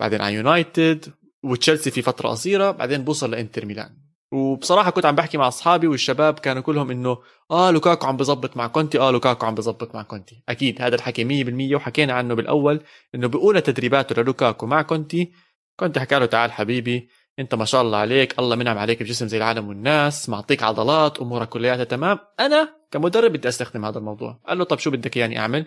بعدين 0.00 0.20
على 0.20 0.34
يونايتد 0.34 1.14
وتشيلسي 1.42 1.90
في 1.90 2.02
فترة 2.02 2.28
قصيرة 2.28 2.70
بعدين 2.70 3.04
بوصل 3.04 3.30
لإنتر 3.30 3.66
ميلان. 3.66 3.90
وبصراحة 4.32 4.90
كنت 4.90 5.06
عم 5.06 5.14
بحكي 5.14 5.38
مع 5.38 5.48
أصحابي 5.48 5.86
والشباب 5.86 6.38
كانوا 6.38 6.62
كلهم 6.62 6.90
إنه 6.90 7.18
آه 7.50 7.70
لوكاكو 7.70 8.06
عم 8.06 8.16
بظبط 8.16 8.56
مع 8.56 8.66
كونتي 8.66 8.98
آه 8.98 9.10
لوكاكو 9.10 9.46
عم 9.46 9.54
بظبط 9.54 9.94
مع 9.94 10.02
كونتي. 10.02 10.42
أكيد 10.48 10.82
هذا 10.82 10.94
الحكي 10.94 11.44
100% 11.72 11.74
وحكينا 11.74 12.12
عنه 12.12 12.34
بالأول 12.34 12.80
إنه 13.14 13.26
بأولى 13.28 13.60
تدريباته 13.60 14.22
للوكاكو 14.22 14.66
مع 14.66 14.82
كونتي. 14.82 15.32
كونتي 15.80 15.98
حكى 15.98 16.18
له 16.18 16.26
تعال 16.26 16.52
حبيبي 16.52 17.08
أنت 17.38 17.54
ما 17.54 17.64
شاء 17.64 17.82
الله 17.82 17.98
عليك 17.98 18.38
الله 18.38 18.56
منعم 18.56 18.78
عليك 18.78 19.02
بجسم 19.02 19.26
زي 19.26 19.36
العالم 19.36 19.68
والناس 19.68 20.28
معطيك 20.28 20.62
عضلات 20.62 21.18
أمورك 21.18 21.48
كلياتها 21.48 21.84
تمام. 21.84 22.18
أنا 22.40 22.74
كمدرب 22.90 23.32
بدي 23.32 23.48
أستخدم 23.48 23.84
هذا 23.84 23.98
الموضوع. 23.98 24.40
قال 24.46 24.58
له 24.58 24.64
طب 24.64 24.78
شو 24.78 24.90
بدك 24.90 25.16
إياني 25.16 25.38
أعمل؟ 25.38 25.66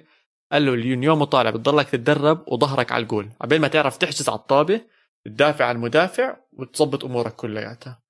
قال 0.51 0.65
له 0.65 0.73
اليوم 0.73 1.21
وطالع 1.21 1.49
بتضلك 1.49 1.89
تتدرب 1.89 2.43
وظهرك 2.47 2.91
على 2.91 3.03
الجول. 3.03 3.29
عبين 3.41 3.61
ما 3.61 3.67
تعرف 3.67 3.97
تحجز 3.97 4.29
على 4.29 4.39
الطابة 4.39 4.81
تدافع 5.25 5.65
عن 5.65 5.75
المدافع 5.75 6.37
وتظبط 6.53 7.05
أمورك 7.05 7.35
كلياتها. 7.35 8.01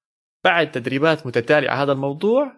بعد 0.43 0.71
تدريبات 0.71 1.27
متتالية 1.27 1.69
على 1.69 1.81
هذا 1.81 1.91
الموضوع 1.91 2.51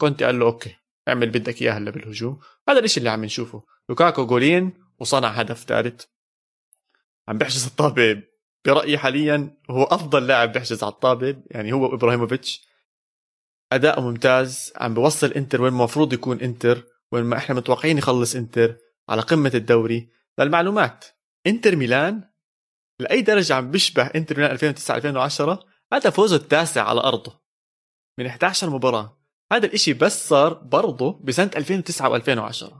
كونتي 0.00 0.22
قال 0.22 0.38
له 0.38 0.46
okay 0.46 0.76
اعمل 1.08 1.30
بدك 1.30 1.62
اياه 1.62 1.72
هلأ 1.72 1.90
بالهجوم. 1.90 2.40
هذا 2.68 2.78
الشيء 2.78 2.98
اللي 2.98 3.10
عم 3.10 3.24
نشوفه. 3.24 3.62
لوكاكو 3.88 4.26
جولين 4.26 4.72
وصنع 4.98 5.28
هدف 5.28 5.64
ثالث. 5.64 6.04
عم 7.28 7.38
بيحجز 7.38 7.66
الطابة 7.66 8.22
برأيي 8.66 8.98
حاليا 8.98 9.56
هو 9.70 9.82
أفضل 9.82 10.26
لاعب 10.26 10.52
بيحجز 10.52 10.82
على 10.82 10.92
الطابه 10.92 11.36
يعني 11.50 11.72
هو 11.72 11.94
إبراهيموفيتش. 11.94 12.68
أداء 13.72 14.00
ممتاز 14.00 14.72
عم 14.76 14.94
بوصل 14.94 15.32
إنتر 15.32 15.62
وين 15.62 15.72
المفروض 15.72 16.12
يكون 16.12 16.40
إنتر 16.40 16.84
وين 17.12 17.24
ما 17.24 17.36
إحنا 17.36 17.54
متوقعين 17.54 17.98
يخلص 17.98 18.34
إنتر 18.34 18.76
على 19.08 19.22
قمة 19.22 19.52
الدوري. 19.54 20.08
للمعلومات 20.38 21.04
إنتر 21.46 21.76
ميلان 21.76 22.24
لأي 23.00 23.22
درجة 23.22 23.54
عم 23.54 23.70
بيشبه 23.70 24.06
إنتر 24.06 24.36
ميلان 24.36 24.50
2009 24.50 24.96
2010 24.96 25.64
هذا 25.92 26.10
فوزه 26.10 26.36
التاسع 26.36 26.88
على 26.88 27.00
أرضه. 27.00 27.42
من 28.18 28.26
11 28.26 28.70
مباراة. 28.70 29.18
هذا 29.52 29.66
الإشي 29.66 29.92
بس 29.92 30.28
صار 30.28 30.54
برضه 30.54 31.20
بسنة 31.24 31.50
2009 31.56 32.18
و2010 32.18 32.74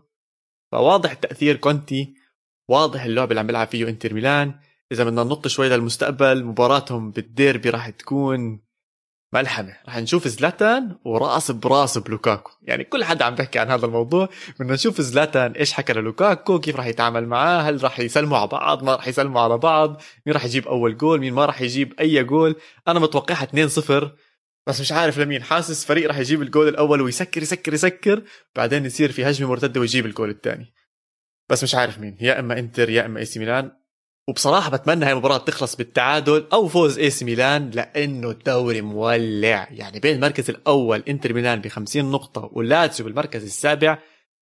فواضح 0.73 1.12
تاثير 1.15 1.57
كونتي 1.57 2.15
واضح 2.69 3.03
اللعب 3.03 3.31
اللي 3.31 3.41
عم 3.41 3.47
بيلعب 3.47 3.67
فيه 3.67 3.89
إنتر 3.89 4.15
ميلان. 4.15 4.61
إذا 4.93 5.05
بدنا 5.05 5.25
ننط 5.25 5.49
شوي 5.49 5.69
للمستقبل 5.69 6.45
مباراتهم 6.45 7.11
بالديربي 7.11 7.71
راح 7.71 7.91
تكون 7.91 8.61
ملحمة. 9.33 9.77
رح 9.89 9.99
نشوف 9.99 10.29
زلاتان 10.29 10.97
وراس 11.05 11.51
براس 11.51 11.99
بلوكاكو. 11.99 12.51
يعني 12.63 12.85
كل 12.85 13.05
حدا 13.05 13.25
عم 13.25 13.35
بيحكي 13.35 13.59
عن 13.59 13.71
هذا 13.71 13.87
الموضوع 13.87 14.29
بدنا 14.61 14.73
نشوف 14.73 15.01
زلاتان 15.01 15.53
إيش 15.53 15.73
حكى 15.73 15.93
للوكاكو 15.93 16.61
كيف 16.61 16.77
راح 16.77 16.87
يتعامل 16.87 17.27
معاه 17.27 17.61
هل 17.61 17.85
راح 17.85 18.01
يسلموا 18.01 18.39
على 18.39 18.49
بعض 18.49 18.85
ما 18.85 18.95
راح 18.95 19.09
يسلموا 19.09 19.41
على 19.41 19.59
بعض 19.59 20.03
مين 20.27 20.35
راح 20.35 20.45
يجيب 20.45 20.69
أول 20.69 20.97
جول 20.97 21.21
مين 21.21 21.35
ما 21.35 21.45
راح 21.45 21.61
يجيب 21.61 22.01
أي 22.01 22.25
جول. 22.25 22.57
أنا 22.89 23.01
متوقعها 23.01 23.47
2-0 23.47 24.05
بس 24.67 24.81
مش 24.81 24.93
عارف 24.93 25.19
لمين. 25.19 25.43
حاسس 25.43 25.85
فريق 25.85 26.09
راح 26.09 26.19
يجيب 26.19 26.43
الجول 26.43 26.69
الأول 26.69 27.01
ويسكر 27.01 27.43
يسكر 27.43 27.75
يسكر 27.75 28.23
بعدين 28.57 28.87
يصير 28.87 29.13
في 29.13 29.25
هجمة 29.25 29.49
مرتدة 29.49 29.81
ويجيب 29.81 30.07
الجول 30.07 30.31
الثاني. 30.31 30.75
بس 31.49 31.63
مش 31.63 31.75
عارف 31.75 31.99
مين. 31.99 32.17
يا 32.21 32.41
إما 32.41 32.59
إنتر 32.59 32.91
يا 32.91 33.07
إما 33.07 33.21
إي 33.21 33.25
سي 33.25 33.39
ميلان. 33.39 33.82
وبصراحة 34.29 34.71
بتمنى 34.71 35.05
هاي 35.05 35.12
المباراة 35.12 35.38
تخلص 35.38 35.76
بالتعادل 35.76 36.47
أو 36.52 36.69
فوز 36.69 36.99
إي 36.99 37.11
سي 37.11 37.25
ميلان 37.25 37.71
لأنه 37.71 38.31
الدوري 38.31 38.81
مولع. 38.81 39.69
يعني 39.71 40.00
بين 40.00 40.17
المركز 40.17 40.50
الأول 40.50 41.02
إنتر 41.09 41.33
ميلان 41.33 41.61
ب 41.61 41.69
50 41.69 42.11
نقطة 42.11 42.50
ولاتسيو 42.52 43.07
بالمركز 43.07 43.45
السابع 43.45 43.99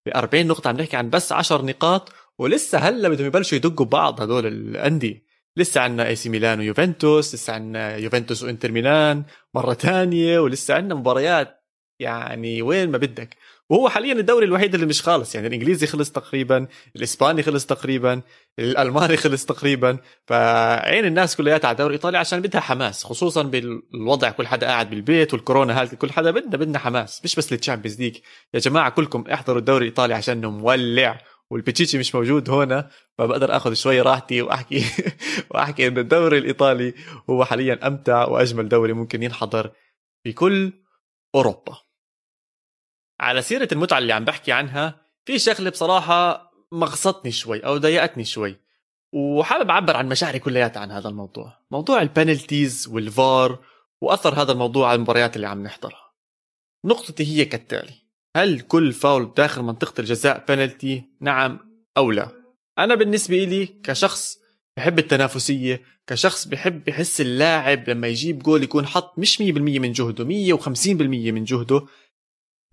ب 0.06 0.08
40 0.08 0.46
نقطة. 0.46 0.68
عم 0.68 0.76
نحكي 0.76 0.96
عن 0.96 1.10
بس 1.10 1.32
10 1.32 1.62
نقاط 1.62 2.12
ولسه 2.38 2.78
هلأ 2.78 3.08
بدهم 3.08 3.26
يبلشوا 3.26 3.56
يدقوا 3.56 3.86
بعض 3.86 4.20
هدول 4.20 4.46
الأندية. 4.46 5.24
لسه 5.56 5.80
عندنا 5.80 6.06
إي 6.06 6.16
سي 6.16 6.28
ميلان 6.28 6.58
ويوفنتوس 6.58 7.34
لسه 7.34 7.52
عندنا 7.52 7.96
يوفنتوس 7.96 8.42
وإنتر 8.42 8.72
ميلان 8.72 9.24
مرة 9.54 9.74
تانية 9.74 10.38
ولسه 10.38 10.74
عندنا 10.74 10.94
مباريات 10.94 11.64
يعني 12.00 12.62
وين 12.62 12.90
ما 12.90 12.98
بدك. 12.98 13.36
وهو 13.70 13.88
حاليا 13.88 14.12
الدوري 14.12 14.46
الوحيد 14.46 14.74
اللي 14.74 14.86
مش 14.86 15.02
خالص. 15.02 15.34
يعني 15.34 15.46
الإنجليزي 15.46 15.86
خلص 15.86 16.10
تقريبا 16.10 16.66
الإسباني 16.96 17.42
خلص 17.42 17.66
تقريبا 17.66 18.22
الألماني 18.58 19.16
خلص 19.16 19.44
تقريبا. 19.44 19.98
فعين 20.26 21.04
الناس 21.04 21.36
كلياتها 21.36 21.68
على 21.68 21.74
الدوري 21.74 21.88
الإيطالي 21.88 22.18
عشان 22.18 22.40
بدها 22.40 22.60
حماس 22.60 23.04
خصوصا 23.04 23.42
بالوضع 23.42 24.30
كل 24.30 24.46
حدا 24.46 24.66
قاعد 24.66 24.90
بالبيت 24.90 25.34
والكورونا 25.34 25.82
هذه 25.82 25.94
كل 25.94 26.12
حدا 26.12 26.30
بدنا 26.30 26.56
بدنا 26.56 26.78
حماس. 26.78 27.20
مش 27.24 27.36
بس 27.36 27.52
لل 27.52 27.61
Champions 27.61 28.00
League. 28.00 28.16
يا 28.54 28.58
جماعة 28.58 28.90
كلكم 28.90 29.24
احضروا 29.32 29.58
الدوري 29.58 29.84
الإيطالي 29.84 30.14
عشان 30.14 30.46
مولع 30.46 31.20
والبيتشيتشي 31.50 31.98
مش 31.98 32.14
موجود 32.14 32.50
هنا 32.50 32.90
فبقدر 33.18 33.56
آخذ 33.56 33.74
شوي 33.74 34.00
راحتي 34.00 34.42
وأحكي 34.42 34.84
وأحكي 35.50 35.86
إن 35.86 35.98
الدوري 35.98 36.38
الإيطالي 36.38 36.94
هو 37.30 37.44
حاليا 37.44 37.86
أمتع 37.86 38.24
وأجمل 38.24 38.68
دوري 38.68 38.92
ممكن 38.92 39.22
ينحضر 39.22 39.70
في 40.24 40.32
كل 40.32 40.72
أوروبا. 41.34 41.89
على 43.20 43.42
سيرة 43.42 43.68
المتعة 43.72 43.98
اللي 43.98 44.12
عم 44.12 44.24
بحكي 44.24 44.52
عنها 44.52 45.00
في 45.24 45.38
شغلة 45.38 45.70
بصراحة 45.70 46.50
مغصتني 46.72 47.32
شوي 47.32 47.60
أو 47.60 47.76
ضايقتني 47.76 48.24
شوي 48.24 48.56
وحابب 49.12 49.70
أعبر 49.70 49.96
عن 49.96 50.08
مشاعري 50.08 50.38
كلياتها 50.38 50.80
عن 50.80 50.90
هذا 50.90 51.08
الموضوع. 51.08 51.58
موضوع 51.70 52.02
البنالتيز 52.02 52.88
والفار 52.88 53.58
وأثر 54.00 54.42
هذا 54.42 54.52
الموضوع 54.52 54.88
على 54.88 54.96
المباريات 54.96 55.36
اللي 55.36 55.48
عم 55.48 55.62
نحضرها. 55.62 56.12
نقطتي 56.84 57.24
هي 57.24 57.44
كالتالي 57.44 57.94
هل 58.36 58.60
كل 58.60 58.92
فاول 58.92 59.32
داخل 59.36 59.62
منطقة 59.62 60.00
الجزاء 60.00 60.44
بنالتي 60.48 61.04
نعم 61.20 61.58
أو 61.96 62.10
لا. 62.10 62.28
أنا 62.78 62.94
بالنسبة 62.94 63.44
لي 63.44 63.66
كشخص 63.66 64.38
بحب 64.76 64.98
التنافسية 64.98 65.82
كشخص 66.06 66.46
بحب 66.46 66.88
يحس 66.88 67.20
اللاعب 67.20 67.90
لما 67.90 68.08
يجيب 68.08 68.38
جول 68.38 68.62
يكون 68.62 68.86
حط 68.86 69.18
مش 69.18 69.38
100% 69.38 69.42
من 69.42 69.92
جهده 69.92 70.24
150% 70.56 70.90
من 71.32 71.44
جهده 71.44 71.86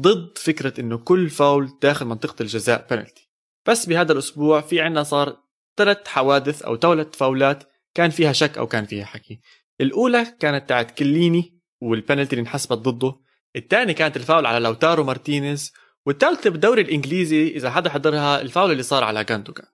ضد 0.01 0.37
فكرة 0.37 0.81
إنه 0.81 0.97
كل 0.97 1.29
فاول 1.29 1.79
داخل 1.81 2.05
منطقة 2.05 2.41
الجزاء 2.41 2.87
بنالتي 2.89 3.29
بس 3.67 3.85
بهذا 3.85 4.13
الأسبوع 4.13 4.61
في 4.61 4.81
عنا 4.81 5.03
صار 5.03 5.43
ثلاث 5.77 6.07
حوادث 6.07 6.61
أو 6.61 6.77
ثلاث 6.77 7.15
فاولات 7.15 7.63
كان 7.93 8.09
فيها 8.09 8.31
شك 8.31 8.57
أو 8.57 8.67
كان 8.67 8.85
فيها 8.85 9.05
حكي. 9.05 9.39
الأولى 9.81 10.25
كانت 10.39 10.69
تاعت 10.69 10.97
كيليني 10.97 11.61
والبنالتي 11.81 12.31
اللي 12.35 12.41
انحسبت 12.41 12.77
ضده. 12.77 13.19
الثاني 13.55 13.93
كانت 13.93 14.17
الفاول 14.17 14.45
على 14.45 14.59
لوتارو 14.59 15.03
مارتينيز. 15.03 15.73
والثالثة 16.05 16.49
بالدوري 16.49 16.81
الإنجليزي 16.81 17.47
إذا 17.47 17.71
حدا 17.71 17.89
حضرها 17.89 18.41
الفاول 18.41 18.71
اللي 18.71 18.83
صار 18.83 19.03
على 19.03 19.23
جوندوجان 19.23 19.67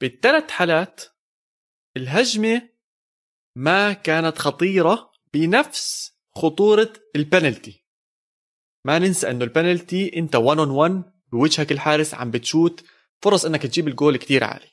بالثلاث 0.00 0.50
حالات 0.50 1.04
الهجمة 1.96 2.68
ما 3.56 3.92
كانت 3.92 4.38
خطيرة 4.38 5.12
بنفس 5.34 6.14
خطورة 6.34 6.92
البنالتي 7.16 7.83
ما 8.84 8.98
ننسى 8.98 9.30
إنه 9.30 9.44
البنالتي 9.44 10.16
أنت 10.16 10.36
1 10.36 10.58
on 10.58 10.70
1 10.70 11.02
بوجهك 11.32 11.72
الحارس 11.72 12.14
عم 12.14 12.30
بتشوت 12.30 12.84
فرص 13.22 13.44
إنك 13.44 13.62
تجيب 13.62 13.88
الجول 13.88 14.16
كتير 14.16 14.44
عالي. 14.44 14.66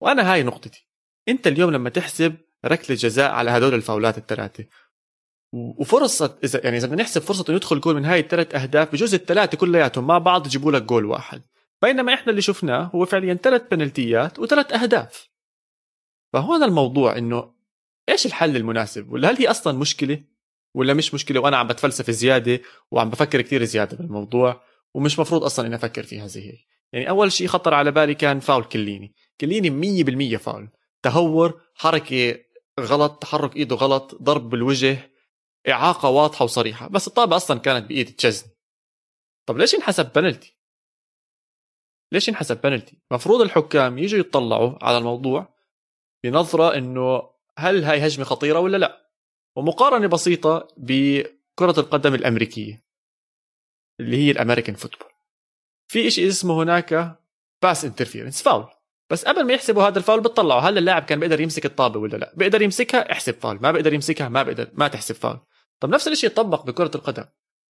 وأنا 0.00 0.32
هاي 0.32 0.42
نقطتي. 0.42 0.88
أنت 1.28 1.46
اليوم 1.46 1.70
لما 1.70 1.90
تحسب 1.90 2.36
ركلة 2.64 2.96
جزاء 2.96 3.30
على 3.30 3.50
هدول 3.50 3.74
الفاولات 3.74 4.18
الثلاثة. 4.18 4.64
وفرصة 5.52 6.38
إذا 6.44 6.60
يعني 6.64 6.76
إذا 6.76 6.86
بدنا 6.86 7.02
نحسب 7.02 7.20
فرصة 7.20 7.44
إنه 7.48 7.56
يدخل 7.56 7.80
جول 7.80 7.94
من 7.94 8.04
هاي 8.04 8.20
الثلاث 8.20 8.54
أهداف 8.54 8.92
بجوز 8.92 9.14
الثلاثة 9.14 9.58
كلياتهم 9.58 10.06
مع 10.06 10.18
بعض 10.18 10.46
يجيبوا 10.46 10.72
لك 10.72 10.82
جول 10.82 11.04
واحد. 11.04 11.42
بينما 11.82 12.14
إحنا 12.14 12.30
اللي 12.30 12.42
شفناه 12.42 12.90
هو 12.94 13.04
فعليا 13.04 13.34
ثلاث 13.34 13.62
بنالتيات 13.70 14.38
وثلاث 14.38 14.72
أهداف. 14.72 15.28
فهون 16.32 16.62
الموضوع 16.62 17.18
إنه 17.18 17.54
إيش 18.08 18.26
الحل 18.26 18.56
المناسب؟ 18.56 19.12
ولا 19.12 19.30
هل 19.30 19.36
هي 19.36 19.50
أصلا 19.50 19.78
مشكلة؟ 19.78 20.24
ولا 20.74 20.94
مش 20.94 21.14
مشكلة 21.14 21.40
وأنا 21.40 21.56
عم 21.56 21.66
بتفلسف 21.66 22.10
زيادة 22.10 22.60
وعم 22.90 23.10
بفكر 23.10 23.40
كثير 23.42 23.64
زيادة 23.64 23.96
بالموضوع 23.96 24.62
ومش 24.94 25.18
مفروض 25.18 25.44
أصلا 25.44 25.66
إني 25.66 25.74
أفكر 25.74 26.02
فيها 26.02 26.26
زي 26.26 26.46
هيك. 26.46 26.66
يعني 26.92 27.08
أول 27.08 27.32
شيء 27.32 27.46
خطر 27.46 27.74
على 27.74 27.90
بالي 27.90 28.14
كان 28.14 28.40
فاول 28.40 28.64
كليني. 28.64 29.14
كليني 29.40 29.70
100% 30.34 30.36
فاول. 30.36 30.68
تهور 31.02 31.60
حركة 31.74 32.38
غلط 32.80 33.22
تحرك 33.22 33.56
إيده 33.56 33.76
غلط 33.76 34.22
ضرب 34.22 34.48
بالوجه 34.48 35.10
إعاقة 35.68 36.08
واضحة 36.08 36.44
وصريحة. 36.44 36.88
بس 36.88 37.08
الطابة 37.08 37.36
أصلا 37.36 37.58
كانت 37.58 37.88
بإيد 37.88 38.16
تشزن 38.16 38.46
طب 39.46 39.58
ليش 39.58 39.74
انحسب 39.74 40.12
بنالتي 40.12 40.56
ليش 42.12 42.28
انحسب 42.28 42.60
بنالتي 42.60 42.98
مفروض 43.10 43.40
الحكام 43.40 43.98
يجوا 43.98 44.20
يطلعوا 44.20 44.84
على 44.84 44.98
الموضوع 44.98 45.54
بنظرة 46.24 46.78
إنه 46.78 47.22
هل 47.58 47.84
هاي 47.84 48.06
هجمة 48.06 48.24
خطيرة 48.24 48.58
ولا 48.58 48.76
لا. 48.76 49.10
ومقارنة 49.56 50.06
بسيطة 50.06 50.68
بكرة 50.76 51.80
القدم 51.80 52.14
الأمريكية 52.14 52.84
اللي 54.00 54.16
هي 54.16 54.30
ال 54.30 54.35
American 54.35 54.74
football. 54.74 55.08
في 55.88 56.10
شيء 56.10 56.28
اسمه 56.28 56.62
هناك 56.62 57.18
pass 57.62 57.84
interference 57.84 58.42
foul. 58.42 58.66
بس 59.10 59.24
قبل 59.24 59.46
ما 59.46 59.52
يحسبوا 59.52 59.82
هذا 59.82 59.98
الفاول 59.98 60.20
بتطلعوا 60.20 60.60
هل 60.60 60.78
اللاعب 60.78 61.02
كان 61.02 61.20
بيقدر 61.20 61.40
يمسك 61.40 61.66
الطابة 61.66 62.00
ولا 62.00 62.16
لا؟ 62.16 62.32
بيقدر 62.36 62.62
يمسكها؟ 62.62 63.12
احسب 63.12 63.34
فاول. 63.34 63.58
ما 63.62 63.72
بيقدر 63.72 63.94
يمسكها؟ 63.94 64.28
ما 64.28 64.42
بيقدر 64.42 64.70
ما 64.72 64.88
تحسب 64.88 65.14
فاول. 65.14 65.40
طب 65.80 65.88
نفس 65.88 66.08
الشيء 66.08 66.30
يطبق 66.30 66.66
بكرة 66.66 66.90
القدم. 66.94 67.24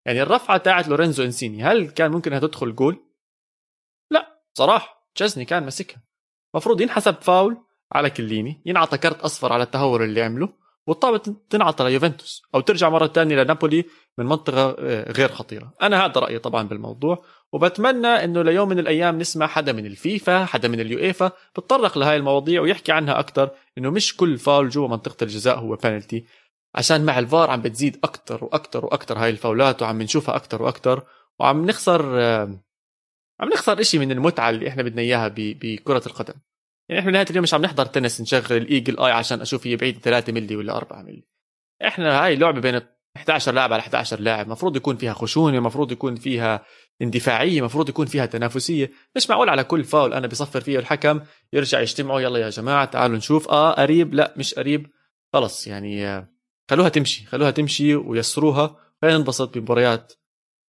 يعني 0.07 0.23
الرفعة 0.23 0.57
تاعت 0.57 0.89
لورينزو 0.89 1.25
إنسيني 1.25 1.63
هل 1.63 1.91
كان 1.91 2.11
ممكن 2.11 2.33
إنها 2.33 2.47
تدخل 2.47 2.75
جول؟ 2.75 3.05
لا 4.11 4.43
صراحة 4.55 5.11
تشيزني 5.15 5.45
كان 5.45 5.65
ماسكها. 5.65 6.03
المفروض 6.55 6.81
ينحسب 6.81 7.15
فاول 7.15 7.57
على 7.93 8.11
كيليني 8.11 8.63
ينعطى 8.67 8.99
كرت 8.99 9.21
أصفر 9.21 9.53
على 9.53 9.63
التهور 9.63 10.05
اللي 10.05 10.23
عمله. 10.23 10.64
والطابة 10.87 11.35
تنعطى 11.51 11.85
ليوفنتوس 11.85 12.43
أو 12.55 12.61
ترجع 12.61 12.89
مرة 12.89 13.07
ثانية 13.07 13.43
لنابولي 13.43 13.85
من 14.19 14.27
منطقة 14.27 14.77
آه، 14.79 15.13
غير 15.13 15.29
خطيرة. 15.29 15.73
أنا 15.83 16.05
هذا 16.05 16.21
رأيي 16.21 16.39
طبعا 16.39 16.69
بالموضوع 16.69 17.25
وبتمنى 17.53 18.07
إنه 18.07 18.43
ليوم 18.43 18.69
من 18.69 18.79
الأيام 18.79 19.19
نسمع 19.19 19.47
حدا 19.47 19.73
من 19.73 19.87
الفيفا 19.87 20.45
حدا 20.45 20.69
من 20.69 20.81
اليويفا 20.81 21.33
بتطرق 21.57 21.99
لهي 21.99 22.17
المواضيع 22.17 22.61
ويحكي 22.63 22.93
عنها 22.93 23.19
أكثر 23.19 23.51
إنه 23.79 23.91
مش 23.91 24.17
كل 24.17 24.39
فاول 24.39 24.69
جوا 24.69 24.89
منطقة 24.89 25.25
الجزاء 25.25 25.59
هو 25.59 25.77
بنالتي 25.77 26.25
عشان 26.75 27.05
مع 27.05 27.19
الفار 27.19 27.51
عم 27.51 27.63
بتزيد 27.63 27.97
أكثر 28.05 28.45
وأكثر 28.45 28.85
وأكثر 28.85 29.19
هاي 29.19 29.31
الفاولات 29.31 29.83
وعم 29.83 30.03
نشوفها 30.03 30.37
أكثر 30.37 30.63
وأكثر 30.63 31.03
وعم 31.39 31.67
نخسر 31.67 32.21
آه، 32.21 32.61
عم 33.41 33.49
نخسر 33.49 33.81
إشي 33.81 33.99
من 33.99 34.13
المتعة 34.13 34.51
اللي 34.51 34.69
إحنا 34.69 34.83
بدنا 34.83 35.03
إياها 35.03 35.33
بكرة 35.37 36.03
القدم. 36.07 36.35
يعني 36.89 37.01
إحنا 37.01 37.11
نهاية 37.13 37.27
اليوم 37.31 37.43
مش 37.43 37.55
عم 37.55 37.63
نحضر 37.63 37.87
تنس 37.87 38.21
نشغل 38.21 38.57
الإيجل 38.57 38.99
آي 38.99 39.13
عشان 39.13 39.41
أشوف 39.41 39.67
هي 39.67 39.77
بعيدة 39.77 40.01
3 40.01 40.33
ملي 40.33 40.57
ولا 40.57 40.77
4 40.77 41.03
ملي 41.03 41.25
إحنا 41.85 42.25
هاي 42.25 42.37
لعبه 42.37 42.61
بين 42.61 42.81
11 43.17 43.53
لاعب 43.53 43.73
على 43.73 43.81
11 43.81 44.21
لاعب 44.21 44.47
المفروض 44.47 44.77
يكون 44.77 44.97
فيها 44.97 45.13
خشونة 45.13 45.59
المفروض 45.59 45.93
يكون 45.93 46.15
فيها 46.17 46.65
اندفاعية 47.03 47.59
المفروض 47.59 47.89
يكون 47.89 48.07
فيها 48.07 48.27
تنافسية. 48.27 48.93
مش 49.17 49.31
معقول 49.31 49.49
على 49.49 49.65
كل 49.65 49.85
فاول 49.85 50.15
أنا 50.15 50.27
بصفر 50.27 50.61
فيه 50.61 50.79
الحكم 50.79 51.21
يرجع 51.53 51.81
يجتمعوا 51.81 52.21
يلا 52.21 52.39
يا 52.39 52.51
جماعة 52.51 52.85
تعالوا 52.85 53.17
نشوف. 53.17 53.49
آه 53.49 53.73
قريب. 53.73 54.15
لا 54.15 54.35
مش 54.37 54.55
قريب. 54.55 54.91
خلص 55.33 55.67
يعني 55.67 56.07
آه، 56.07 56.29
خلوها 56.71 56.89
تمشي 56.89 57.27
خلوها 57.27 57.51
تمشي 57.51 57.95
ويسروها. 57.95 58.77
خلينا 59.03 59.19
ننبسط 59.19 59.59
بمباريات 59.59 60.13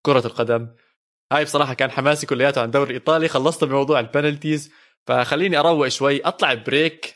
كرة 0.06 0.28
القدم. 0.28 0.68
هاي 1.34 1.44
بصراحة 1.44 1.74
كان 1.74 1.92
حماسي 1.92 2.28
كلياته 2.28 2.62
عن 2.62 2.66
الدوري 2.66 2.90
الايطالي 2.90 3.28
خلصت 3.28 3.64
بموضوع 3.64 4.00
ال 4.00 4.06
penalties. 4.06 4.72
فخليني 5.08 5.58
أروق 5.58 5.88
شوي 5.88 6.22
أطلع 6.22 6.54
break 6.54 7.16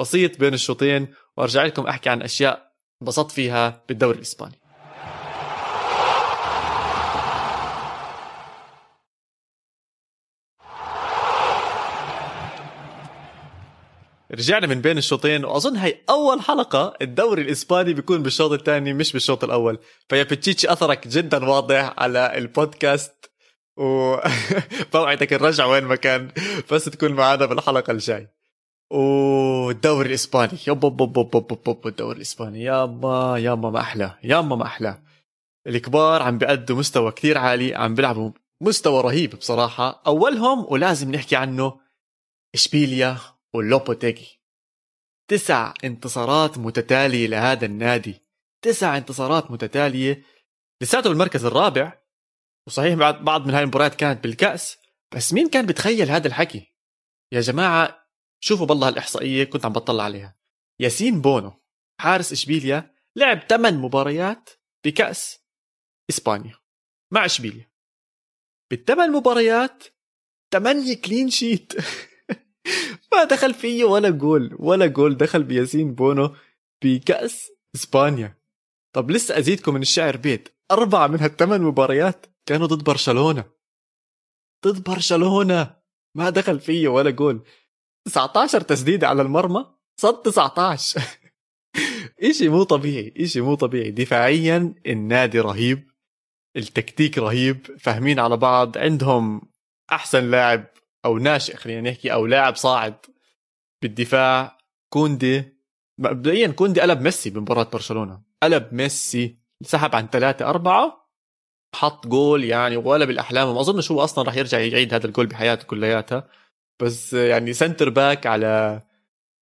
بسيط 0.00 0.40
بين 0.40 0.54
الشوطين 0.54 1.14
وأرجع 1.36 1.64
لكم 1.64 1.86
أحكي 1.86 2.10
عن 2.10 2.22
أشياء 2.22 2.72
انبسطت 3.02 3.30
فيها 3.30 3.84
بالدوري 3.88 4.16
الإسباني. 4.16 4.60
رجعنا 14.32 14.66
من 14.66 14.80
بين 14.80 14.98
الشوطين 14.98 15.44
وأظن 15.44 15.76
هي 15.76 16.00
أول 16.10 16.40
حلقة 16.40 16.94
الدوري 17.02 17.42
الإسباني 17.42 17.94
بيكون 17.94 18.22
بالشوط 18.22 18.52
الثاني 18.52 18.92
مش 18.92 19.12
بالشوط 19.12 19.44
الأول. 19.44 19.78
فيا 20.08 20.22
بتشيتشي 20.22 20.72
أثرك 20.72 21.08
جدا 21.08 21.44
واضح 21.44 21.94
على 21.98 22.38
البودكاست. 22.38 23.29
وبوعدك 23.76 25.32
الرجعة 25.38 25.68
وين 25.68 25.84
ما 25.84 25.96
كان 25.96 26.30
بس 26.72 26.84
تكون 26.84 27.12
معنا 27.12 27.46
بالحلقة 27.46 27.90
الجاي. 27.90 28.28
والدوري 28.92 30.08
الإسباني. 30.08 30.58
يب 30.68 30.84
يب 30.84 31.16
يب 31.66 31.86
الدوري 31.86 32.16
الإسباني. 32.16 32.62
ياما 32.62 33.38
ياما 33.38 33.70
ما 33.70 33.80
أحلى. 33.80 34.18
ياما 34.22 34.56
ما 34.56 34.64
أحلى. 34.64 35.02
الكبار 35.66 36.22
عم 36.22 36.38
بيأدوا 36.38 36.76
مستوى 36.76 37.12
كثير 37.12 37.38
عالي 37.38 37.74
عم 37.74 37.94
بيلعبوا 37.94 38.30
مستوى 38.62 39.02
رهيب 39.02 39.36
بصراحة. 39.36 40.02
أولهم 40.06 40.66
ولازم 40.68 41.12
نحكي 41.12 41.36
عنه 41.36 41.80
إشبيليا 42.54 43.18
ولوبوتيجي. 43.54 44.40
تسع 45.30 45.74
انتصارات 45.84 46.58
متتالية 46.58 47.26
لهذا 47.26 47.66
النادي. 47.66 48.22
تسع 48.62 48.96
انتصارات 48.96 49.50
متتالية 49.50 50.22
لساته 50.82 51.08
بالمركز 51.10 51.44
الرابع. 51.44 51.99
وصحيح 52.66 52.94
بعض 53.10 53.46
من 53.46 53.54
هاي 53.54 53.62
المباريات 53.62 53.94
كانت 53.94 54.24
بالكأس 54.24 54.76
بس 55.16 55.32
مين 55.32 55.48
كان 55.48 55.66
بتخيل 55.66 56.10
هذا 56.10 56.26
الحكي؟ 56.28 56.74
يا 57.32 57.40
جماعة 57.40 58.06
شوفوا 58.40 58.66
بالله 58.66 58.88
الإحصائية 58.88 59.44
كنت 59.44 59.64
عم 59.64 59.72
بطلع 59.72 60.04
عليها. 60.04 60.36
ياسين 60.80 61.20
بونو 61.20 61.52
حارس 62.00 62.32
إشبيليا 62.32 62.94
لعب 63.16 63.38
8 63.48 63.78
مباريات 63.78 64.50
بكأس 64.84 65.38
إسبانيا 66.10 66.58
مع 67.12 67.24
إشبيليا. 67.24 67.70
بالثمان 68.70 69.12
مباريات 69.12 69.84
8 70.52 70.94
clean 70.94 71.30
sheet. 71.30 71.72
ما 73.12 73.24
دخل 73.24 73.54
فيه 73.54 73.84
ولا 73.84 74.10
جول 74.10 74.56
ولا 74.58 74.86
جول 74.86 75.16
دخل 75.16 75.42
بياسين 75.42 75.94
بونو 75.94 76.36
بكأس 76.84 77.50
إسبانيا. 77.74 78.40
طب 78.94 79.10
لسه 79.10 79.38
أزيدكم 79.38 79.74
من 79.74 79.82
الشعر 79.82 80.16
بيت. 80.16 80.48
أربعة 80.70 81.06
من 81.06 81.20
هالثمان 81.20 81.62
مباريات 81.62 82.26
كانوا 82.50 82.66
ضد 82.66 82.84
برشلونة. 82.84 83.44
ضد 84.66 84.82
برشلونة! 84.82 85.76
ما 86.16 86.30
دخل 86.30 86.60
فيه 86.60 86.88
ولا 86.88 87.10
جول 87.10 87.44
19 88.06 88.60
تسديدة 88.60 89.08
على 89.08 89.22
المرمى؟ 89.22 89.66
صد 90.00 90.22
19 90.22 91.00
إشي 92.30 92.48
مو 92.48 92.62
طبيعي 92.62 93.14
إشي 93.16 93.40
مو 93.40 93.54
طبيعي. 93.54 93.90
دفاعيا 93.90 94.74
النادي 94.86 95.40
رهيب 95.40 95.90
التكتيك 96.56 97.18
رهيب 97.18 97.78
فاهمين 97.78 98.20
على 98.20 98.36
بعض 98.36 98.78
عندهم 98.78 99.50
أحسن 99.92 100.30
لاعب 100.30 100.66
أو 101.04 101.18
ناشئ 101.18 101.56
خلينا 101.56 101.90
نحكي 101.90 102.12
أو 102.12 102.26
لاعب 102.26 102.56
صاعد 102.56 103.06
بالدفاع. 103.82 104.58
كوندي 104.92 105.44
مبدئيا 105.98 106.48
كوندي 106.48 106.80
قلب 106.80 107.00
ميسي 107.00 107.30
بمباراة 107.30 107.70
برشلونة. 107.72 108.22
قلب 108.42 108.74
ميسي 108.74 109.38
سحب 109.62 109.94
عن 109.94 110.06
ثلاثة 110.06 110.50
أربعة 110.50 110.99
حط 111.74 112.06
جول 112.06 112.44
يعني 112.44 112.76
ولا 112.76 113.04
بالأحلام 113.04 113.54
ما 113.54 113.60
أظنش 113.60 113.90
هو 113.90 114.04
أصلا 114.04 114.24
راح 114.24 114.36
يرجع 114.36 114.58
يعيد 114.58 114.94
هذا 114.94 115.06
الجول 115.06 115.26
بحياته 115.26 115.64
كلياتها. 115.64 116.28
بس 116.82 117.12
يعني 117.12 117.52
center 117.52 117.88
back 117.88 118.26
على 118.26 118.82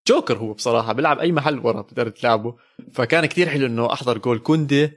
جوكر 0.09 0.38
هو 0.38 0.53
بصراحة 0.53 0.93
بيلعب 0.93 1.19
أي 1.19 1.33
محل 1.33 1.59
ورا 1.59 1.81
بتقدر 1.81 2.09
تلعبه. 2.09 2.55
فكان 2.93 3.27
كتير 3.27 3.49
حلو 3.49 3.67
إنه 3.67 3.93
أحضر 3.93 4.19
جول 4.19 4.38
كوندي. 4.38 4.93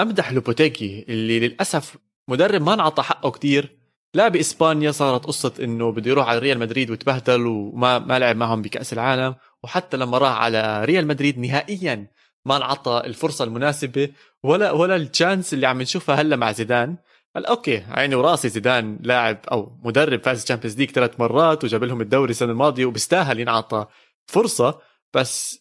أمدح 0.00 0.32
لوبيتيغي 0.32 1.04
اللي 1.08 1.40
للأسف 1.40 1.96
مدرب 2.28 2.62
ما 2.62 2.74
انعطى 2.74 3.02
حقه 3.02 3.30
كتير. 3.30 3.76
لا 4.14 4.28
بإسبانيا 4.28 4.90
صارت 4.90 5.24
قصة 5.24 5.52
إنه 5.60 5.92
بده 5.92 6.10
يروح 6.10 6.28
على 6.28 6.38
ريال 6.38 6.58
مدريد 6.58 6.90
وتبهدل 6.90 7.46
وما 7.46 7.98
ما 7.98 8.18
لعب 8.18 8.36
معهم 8.36 8.62
بكأس 8.62 8.92
العالم. 8.92 9.34
وحتى 9.62 9.96
لما 9.96 10.18
راح 10.18 10.32
على 10.32 10.84
ريال 10.84 11.06
مدريد 11.06 11.38
نهائيا 11.38 12.06
ما 12.46 12.56
انعطى 12.56 13.02
الفرصة 13.04 13.44
المناسبة 13.44 14.08
ولا 14.42 14.70
ولا 14.70 14.96
ال 14.96 15.04
chance 15.04 15.54
اللي 15.54 15.66
عم 15.66 15.82
نشوفها 15.82 16.14
هلا 16.14 16.36
مع 16.36 16.52
زيدان. 16.52 16.96
قال 17.34 17.46
okay 17.46 17.84
عيني 17.88 18.14
وراسي 18.14 18.48
زيدان 18.48 18.98
لاعب 19.02 19.38
أو 19.52 19.78
مدرب 19.84 20.22
فاز 20.22 20.44
Champions 20.44 20.78
League 20.78 20.90
ثلاث 20.90 21.20
مرات 21.20 21.64
وجاب 21.64 21.84
لهم 21.84 22.00
الدوري 22.00 22.30
السنة 22.30 22.52
الماضية 22.52 22.84
وبيستاهل 22.84 23.40
ينعطى 23.40 23.86
فرصة. 24.26 24.78
بس 25.14 25.58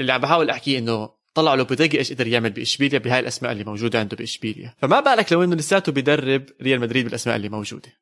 اللي 0.00 0.12
عم 0.12 0.20
بحاول 0.20 0.50
أحكيه 0.50 0.78
إنه 0.78 1.10
طلع 1.34 1.54
لوبيتيغي 1.54 1.98
إيش 1.98 2.12
قدر 2.12 2.26
يعمل 2.26 2.50
بإشبيليا 2.50 2.98
بهاي 2.98 3.20
الأسماء 3.20 3.52
اللي 3.52 3.64
موجودة 3.64 3.98
عنده 3.98 4.16
بإشبيليا. 4.16 4.74
فما 4.78 5.00
بالك 5.00 5.32
لو 5.32 5.44
إنه 5.44 5.56
لساته 5.56 5.92
بيدرب 5.92 6.44
ريال 6.62 6.80
مدريد 6.80 7.04
بالأسماء 7.04 7.36
اللي 7.36 7.48
موجودة. 7.48 7.92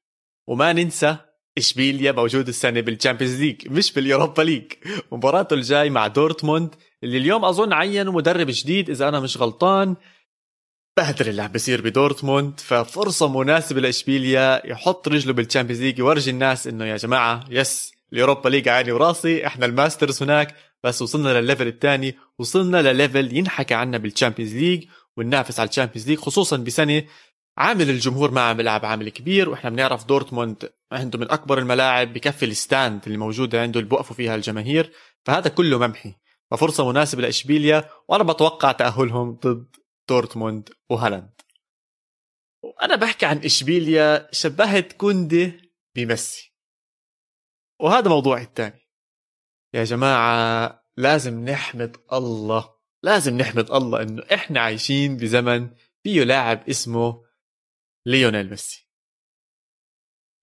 وما 0.47 0.73
ننسى 0.73 1.17
إشبيليا 1.59 2.13
موجود 2.13 2.49
السنة 2.49 2.81
بال 2.81 2.92
Champions 2.92 3.41
League 3.41 3.73
مش 3.73 3.93
بال 3.93 4.05
Europa 4.05 4.43
League 4.43 4.73
مباراته 5.13 5.55
الجاي 5.55 5.91
مع 5.91 6.07
دورتموند 6.07 6.75
اللي 7.05 7.19
اليوم 7.19 7.45
أظن 7.45 7.73
عينوا 7.73 8.13
مدرب 8.13 8.47
جديد 8.51 8.91
إذا 8.91 9.09
أنا 9.09 9.21
مش 9.21 9.37
غلطان 9.37 9.97
بهدل 10.97 11.29
اللي 11.29 11.43
عم 11.43 11.53
بيصير 11.53 11.81
بدورتموند 11.81 12.61
ففرصة 12.61 13.41
مناسبة 13.41 13.81
لإشبيليا 13.81 14.67
يحط 14.67 15.09
رجله 15.09 15.33
بال 15.33 15.42
Champions 15.42 15.83
League 15.83 15.99
يورجي 15.99 16.31
الناس 16.31 16.67
إنه 16.67 16.85
يا 16.85 16.97
جماعة 16.97 17.45
yes 17.51 17.93
ال 18.13 18.18
Europa 18.18 18.49
League 18.49 18.69
عيني 18.69 18.93
وراسي 18.93 19.47
إحنا 19.47 19.67
ال 19.67 19.74
masters 19.74 20.23
هناك 20.23 20.55
بس 20.85 21.03
وصلنا 21.03 21.41
للل 21.41 21.50
level 21.50 21.67
الثاني 21.67 22.15
وصلنا 22.39 22.83
ل 22.83 22.92
level 22.92 23.37
ينحكى 23.37 23.75
عنا 23.75 23.99
بال 23.99 24.09
Champions 24.09 24.55
League 24.55 24.85
وننافس 25.17 25.61
على 25.61 25.67
ال 25.67 25.71
Champions 25.71 26.09
League 26.09 26.19
خصوصا 26.19 26.57
بسنة 26.57 27.03
عامل 27.59 27.91
الجمهور 27.91 28.31
ما 28.31 28.41
عم 28.41 28.57
بيلعب 28.57 28.85
عامل 28.85 29.09
كبير 29.09 29.49
وإحنا 29.49 29.71
بنعرف 29.71 30.05
دورتموند 30.05 30.71
عنده 30.93 31.19
من 31.19 31.31
أكبر 31.31 31.59
الملاعب 31.59 32.13
بكفي 32.13 32.45
ال 32.45 32.54
stand 32.54 33.01
اللي 33.07 33.19
موجودة 33.19 33.63
عنده 33.63 33.81
اللي 33.81 33.91
بوقفوا 33.91 34.17
فيها 34.17 34.35
الجماهير 34.35 34.93
فهذا 35.25 35.49
كله 35.49 35.79
ممحي. 35.79 36.15
ففرصة 36.51 36.89
مناسبة 36.89 37.23
لإشبيليا 37.23 37.91
وأنا 38.09 38.25
بتوقع 38.25 38.73
تأهلهم 38.73 39.33
ضد 39.33 39.77
دورتموند 40.09 40.71
وهالاند. 40.91 41.41
وأنا 42.63 42.97
بحكي 42.97 43.27
عن 43.27 43.39
إشبيليا 43.39 44.29
شبهت 44.33 44.93
كوندي 44.93 45.73
بميسي. 45.97 46.55
وهذا 47.81 48.09
موضوعي 48.09 48.43
الثاني. 48.43 48.91
يا 49.75 49.85
جماعة 49.85 50.85
لازم 50.97 51.49
نحمد 51.49 51.97
الله 52.13 52.75
لازم 53.03 53.37
نحمد 53.37 53.71
الله 53.71 54.03
إنه 54.03 54.23
إحنا 54.35 54.61
عايشين 54.61 55.17
بزمن 55.17 55.71
فيه 56.03 56.25
لاعب 56.25 56.69
اسمه 56.69 57.25
ليونيل 58.07 58.51
ميسي. 58.51 58.91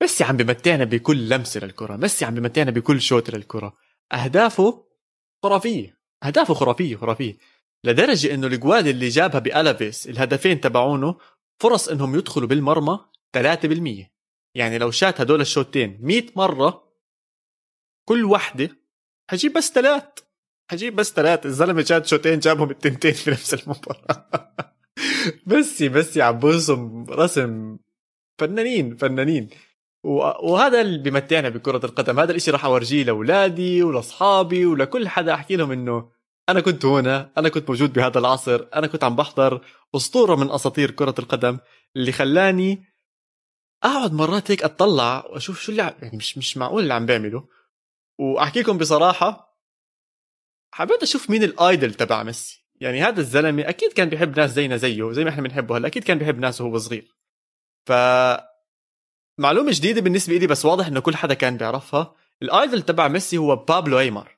ميسي 0.01 0.23
عم 0.23 0.37
بمتعنا 0.37 0.83
بكل 0.83 1.29
لمسة 1.29 1.59
للكرة 1.59 1.95
ميسي 1.95 2.25
عم 2.25 2.35
بمتعنا 2.35 2.71
بكل 2.71 3.01
شوط 3.01 3.29
للكرة. 3.29 3.77
أهدافه 4.13 4.90
خرافيه 5.43 5.97
اهدافه 6.23 6.53
خرافيه 6.53 6.95
خرافيه 6.95 7.37
لدرجة 7.83 8.33
إنه 8.33 8.47
الجوال 8.47 8.87
اللي 8.87 9.09
جابها 9.09 9.39
بألافيس 9.39 10.07
الهدفين 10.07 10.61
تبعونه 10.61 11.17
فرص 11.61 11.89
إنهم 11.89 12.15
يدخلوا 12.15 12.47
بالمرمى 12.47 12.99
3% 13.37 14.11
يعني 14.55 14.77
لو 14.77 14.91
شات 14.91 15.21
هدول 15.21 15.41
الشوتين 15.41 15.97
100 16.01 16.25
مرة 16.35 16.91
كل 18.09 18.25
وحدة 18.25 18.81
حجيب 19.31 19.53
بس 19.53 19.71
ثلاث. 19.71 20.03
حجيب 20.71 20.95
بس 20.95 21.13
ثلاثة 21.13 21.47
الزلمة 21.47 21.81
جاب 21.81 22.05
شوتين 22.05 22.39
جابهم 22.39 22.69
التنتين 22.69 23.13
في 23.13 23.31
نفس 23.31 23.53
المباراة. 23.53 24.29
بس 25.47 25.83
بس 25.83 26.17
عم 26.17 26.39
برسم 26.39 27.05
رسم 27.09 27.77
فنانين 28.39 28.97
فنانين. 28.97 29.49
وهذا 30.03 30.81
اللي 30.81 30.97
بيمتعنا 30.97 31.49
بكرة 31.49 31.85
القدم. 31.85 32.19
هذا 32.19 32.31
الإشي 32.31 32.51
راح 32.51 32.65
أورجيه 32.65 33.03
لأولادي 33.03 33.83
ولأصحابي 33.83 34.65
ولكل 34.65 35.07
حدا 35.07 35.33
أحكي 35.33 35.55
لهم 35.55 35.71
إنه 35.71 36.11
أنا 36.49 36.61
كنت 36.61 36.85
هنا 36.85 37.31
أنا 37.37 37.49
كنت 37.49 37.69
موجود 37.69 37.93
بهذا 37.93 38.19
العصر 38.19 38.67
أنا 38.75 38.87
كنت 38.87 39.03
عم 39.03 39.15
بحضر 39.15 39.65
أسطورة 39.95 40.35
من 40.35 40.51
أساطير 40.51 40.91
كرة 40.91 41.15
القدم 41.19 41.59
اللي 41.95 42.11
خلاني 42.11 42.85
أقعد 43.83 44.13
مرات 44.13 44.51
هيك 44.51 44.63
أطلع 44.63 45.25
وأشوف 45.29 45.61
شو 45.61 45.71
اللي 45.71 45.95
يعني 46.01 46.17
مش 46.17 46.37
مش 46.37 46.57
معقول 46.57 46.83
اللي 46.83 46.93
عم 46.93 47.05
بيعمله. 47.05 47.47
واحكي 48.19 48.61
لكم 48.61 48.77
بصراحة 48.77 49.57
حبيت 50.73 51.03
أشوف 51.03 51.29
مين 51.29 51.43
الآيدل 51.43 51.93
تبع 51.93 52.23
ميسي. 52.23 52.65
يعني 52.75 53.03
هذا 53.03 53.19
الزلمة 53.19 53.69
أكيد 53.69 53.93
كان 53.93 54.09
بيحب 54.09 54.39
ناس 54.39 54.51
زينا 54.51 54.77
زيه 54.77 55.11
زي 55.11 55.23
ما 55.23 55.29
إحنا 55.29 55.41
بنحبه 55.43 55.77
هلا 55.77 55.87
أكيد 55.87 56.03
كان 56.03 56.17
بيحب 56.17 56.39
ناس 56.39 56.61
وهو 56.61 56.77
صغير. 56.77 57.15
ف 57.85 57.91
معلومة 59.41 59.71
جديدة 59.71 60.01
بالنسبة 60.01 60.37
لي 60.37 60.47
بس 60.47 60.65
واضح 60.65 60.87
إنه 60.87 60.99
كل 60.99 61.15
حدا 61.15 61.33
كان 61.33 61.57
بيعرفها. 61.57 62.15
الآيدل 62.41 62.81
تبع 62.81 63.07
ميسي 63.07 63.37
هو 63.37 63.55
بابلو 63.55 63.99
أيمر. 63.99 64.37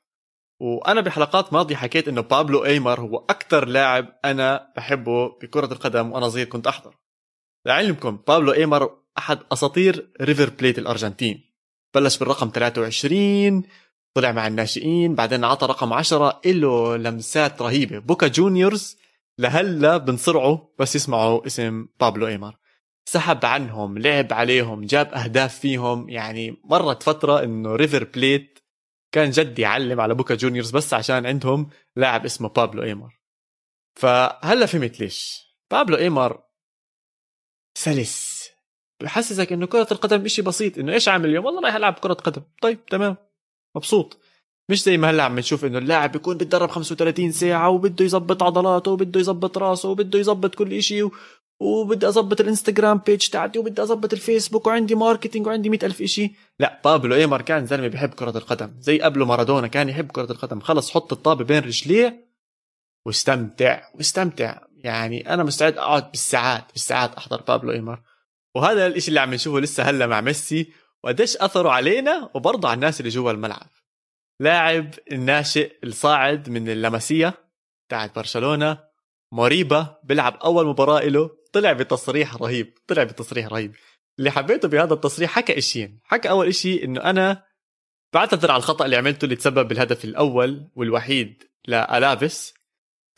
وأنا 0.60 1.00
بحلقات 1.00 1.52
ماضية 1.52 1.76
حكيت 1.76 2.08
إنه 2.08 2.20
بابلو 2.20 2.64
أيمر 2.64 3.00
هو 3.00 3.16
أكثر 3.16 3.64
لاعب 3.64 4.18
أنا 4.24 4.72
بحبه 4.76 5.28
بكرة 5.28 5.72
القدم 5.72 6.12
وأنا 6.12 6.28
صغير 6.28 6.46
كنت 6.46 6.66
احضر 6.66 6.94
لعلمكم 7.66 8.18
بابلو 8.28 8.52
أيمار 8.52 8.98
أحد 9.18 9.38
أساطير 9.52 10.12
ريفر 10.20 10.50
بليت 10.50 10.78
الأرجنتين. 10.78 11.44
بلش 11.94 12.18
بالرقم 12.18 12.50
23 12.54 13.62
طلع 14.14 14.32
مع 14.32 14.46
الناشئين 14.46 15.14
بعدين 15.14 15.44
عطى 15.44 15.66
رقم 15.66 15.92
10 15.92 16.40
له 16.46 16.96
لمسات 16.96 17.62
رهيبة. 17.62 17.98
بوكا 17.98 18.28
جونيورز 18.28 18.96
لهلا 19.38 19.96
بنصرعوا 19.96 20.58
بس 20.78 20.96
يسمعوا 20.96 21.46
اسم 21.46 21.86
بابلو 22.00 22.26
أيمار. 22.26 22.63
سحب 23.04 23.44
عنهم 23.44 23.98
لعب 23.98 24.32
عليهم 24.32 24.84
جاب 24.84 25.14
أهداف 25.14 25.58
فيهم. 25.58 26.08
يعني 26.08 26.56
مرت 26.64 27.02
فترة 27.02 27.42
إنه 27.44 27.76
ريفر 27.76 28.04
بليت 28.04 28.58
كان 29.12 29.30
جد 29.30 29.58
يعلم 29.58 30.00
على 30.00 30.14
بوكا 30.14 30.34
جونيورز 30.34 30.70
بس 30.70 30.94
عشان 30.94 31.26
عندهم 31.26 31.70
لاعب 31.96 32.24
اسمه 32.24 32.48
بابلو 32.48 32.82
أيمار. 32.82 33.20
فهلأ 34.00 34.66
فهمت 34.66 35.00
ليش. 35.00 35.44
بابلو 35.70 35.96
أيمار 35.96 36.42
سلس. 37.78 38.50
بحسسك 39.02 39.52
إنه 39.52 39.66
كرة 39.66 39.88
القدم 39.92 40.24
إشي 40.24 40.42
بسيط 40.42 40.78
إنه 40.78 40.92
إيش 40.92 41.08
عامل 41.08 41.28
اليوم؟ 41.28 41.44
والله 41.44 41.60
رايح 41.60 41.74
ألعب 41.74 41.92
كرة 41.94 42.14
قدم. 42.14 42.42
طيب 42.62 42.86
تمام. 42.86 43.16
مبسوط. 43.76 44.18
مش 44.70 44.82
زي 44.82 44.96
ما 44.96 45.10
هلأ 45.10 45.22
عم 45.22 45.38
نشوف 45.38 45.64
إنه 45.64 45.78
اللاعب 45.78 46.12
بيكون 46.12 46.36
بيتدرب 46.36 46.70
35 46.70 47.32
ساعة 47.32 47.70
وبده 47.70 48.04
يظبط 48.04 48.42
عضلاته 48.42 48.90
وبده 48.90 49.20
يظبط 49.20 49.58
راسه 49.58 49.88
وبده 49.88 50.18
يظبط 50.18 50.54
كل 50.54 50.72
إشي. 50.72 51.02
وبدي 51.60 52.08
أظبط 52.08 52.40
الإنستغرام 52.40 52.98
page 52.98 53.28
تاعتي 53.28 53.58
وبدي 53.58 53.82
أظبط 53.82 54.12
الفيسبوك 54.12 54.66
وعندي 54.66 54.94
marketing 54.94 55.46
وعندي 55.46 55.68
مئة 55.68 55.86
ألف 55.86 56.02
إشي. 56.02 56.32
لا 56.58 56.80
بابلو 56.84 57.14
أيمار 57.14 57.42
كان 57.42 57.66
زلمة 57.66 57.88
بيحب 57.88 58.14
كرة 58.14 58.38
القدم. 58.38 58.74
زي 58.80 59.00
قبله 59.00 59.24
مارادونا 59.24 59.66
كان 59.66 59.88
يحب 59.88 60.10
كرة 60.10 60.32
القدم. 60.32 60.60
خلص 60.60 60.90
حط 60.90 61.12
الطابة 61.12 61.44
بين 61.44 61.58
رجليه 61.58 62.28
واستمتع 63.06 63.82
واستمتع. 63.94 64.58
يعني 64.76 65.34
أنا 65.34 65.42
مستعد 65.42 65.78
أقعد 65.78 66.10
بالساعات 66.10 66.72
بالساعات 66.72 67.14
أحضر 67.14 67.40
بابلو 67.40 67.72
ايمر 67.72 68.02
وهذا 68.54 68.86
الإشي 68.86 69.08
اللي 69.08 69.20
عم 69.20 69.34
نشوفه 69.34 69.60
لسه 69.60 69.82
هلا 69.82 70.06
مع 70.06 70.20
ميسي 70.20 70.72
وقديش 71.04 71.36
اثره 71.36 71.70
علينا 71.70 72.30
وبرضه 72.34 72.68
على 72.68 72.74
الناس 72.74 73.00
اللي 73.00 73.10
جوا 73.10 73.30
الملعب. 73.30 73.70
لاعب 74.40 74.94
الناشئ 75.12 75.72
الصاعد 75.84 76.50
من 76.50 76.68
اللمسيه 76.68 77.34
تاعت 77.88 78.16
برشلونة 78.16 78.78
موريبا 79.34 79.96
بيلعب 80.04 80.36
أول 80.44 80.66
مباراة 80.66 81.00
له 81.00 81.30
طلع 81.52 81.72
بتصريح 81.72 82.36
رهيب 82.36 82.74
طلع 82.86 83.04
بتصريح 83.04 83.46
رهيب. 83.46 83.74
اللي 84.18 84.30
حبيته 84.30 84.68
بهذا 84.68 84.94
التصريح 84.94 85.30
حكى 85.30 85.58
إشيين 85.58 86.00
حكى 86.04 86.30
أول 86.30 86.48
إشي 86.48 86.84
إنه 86.84 87.00
أنا 87.00 87.42
بعتذر 88.12 88.50
على 88.50 88.58
الخطأ 88.58 88.84
اللي 88.84 88.96
عملته 88.96 89.24
اللي 89.24 89.36
تسبب 89.36 89.68
بالهدف 89.68 90.04
الأول 90.04 90.70
والوحيد 90.76 91.42
لألافيس 91.66 92.54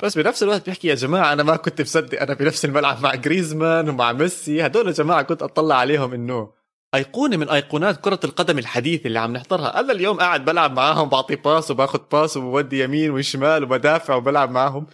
بس 0.02 0.18
بنفس 0.18 0.42
الوقت 0.42 0.66
بيحكي 0.66 0.88
يا 0.88 0.94
جماعة 0.94 1.32
أنا 1.32 1.42
ما 1.42 1.56
كنت 1.56 1.80
مصدق 1.80 2.22
أنا 2.22 2.34
بنفس 2.34 2.64
الملعب 2.64 3.02
مع 3.02 3.14
جريزمان 3.14 3.88
ومع 3.88 4.12
ميسي 4.12 4.66
هدول 4.66 4.86
يا 4.86 4.92
جماعة 4.92 5.22
كنت 5.22 5.42
أطلع 5.42 5.74
عليهم 5.74 6.12
إنه 6.12 6.52
أيقونة 6.94 7.36
من 7.36 7.48
أيقونات 7.48 8.00
كرة 8.00 8.20
القدم 8.24 8.58
الحديثه 8.58 9.06
اللي 9.06 9.18
عم 9.18 9.32
نحضرها. 9.32 9.80
أنا 9.80 9.92
اليوم 9.92 10.16
قاعد 10.18 10.44
بلعب 10.44 10.72
معاهم 10.72 11.08
بعطي 11.08 11.36
pass 11.36 11.70
وباخذ 11.70 12.00
pass 12.12 12.36
وبودي 12.36 12.84
يمين 12.84 13.10
وشمال 13.10 13.64
وبدافع 13.64 14.14
وبلعب 14.14 14.50
معاهم. 14.50 14.86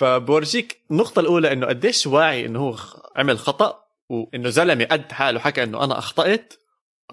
فبورجيك 0.00 0.80
النقطة 0.90 1.20
الأولى 1.20 1.52
إنه 1.52 1.66
قديش 1.66 2.06
واعي 2.06 2.46
إنه 2.46 2.60
هو 2.60 2.76
عمل 3.16 3.38
خطأ 3.38 3.84
وإنه 4.08 4.48
زلمة 4.48 4.84
قد 4.84 5.12
حاله 5.12 5.40
حكى 5.40 5.62
إنه 5.62 5.84
أنا 5.84 5.98
أخطأت. 5.98 6.54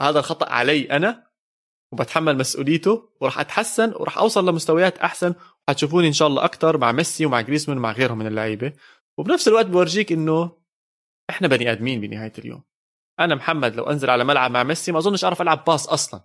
هذا 0.01 0.19
الخطأ 0.19 0.49
علي 0.49 0.91
أنا 0.91 1.27
وبتحمل 1.91 2.37
مسؤوليته 2.37 3.09
وراح 3.21 3.39
أتحسن 3.39 3.93
وراح 3.95 4.17
أوصل 4.17 4.49
لمستويات 4.49 4.97
أحسن 4.97 5.33
وحتشوفوني 5.67 6.07
إن 6.07 6.13
شاء 6.13 6.27
الله 6.27 6.45
أكثر 6.45 6.77
مع 6.77 6.91
ميسي 6.91 7.25
ومع 7.25 7.41
جريسمان 7.41 7.77
ومع 7.77 7.91
غيرهم 7.91 8.17
من 8.17 8.27
اللعيبة. 8.27 8.73
وبنفس 9.17 9.47
الوقت 9.47 9.65
بورجيك 9.65 10.11
إنه 10.11 10.51
إحنا 11.29 11.47
بني 11.47 11.71
آدمين 11.71 12.01
بنهاية 12.01 12.33
اليوم. 12.39 12.63
أنا 13.19 13.35
محمد 13.35 13.75
لو 13.75 13.83
أنزل 13.83 14.09
على 14.09 14.23
ملعب 14.23 14.51
مع 14.51 14.63
ميسي 14.63 14.91
ما 14.91 14.97
أظنش 14.97 15.23
أعرف 15.23 15.41
ألعب 15.41 15.63
pass 15.65 15.87
أصلا. 15.87 16.21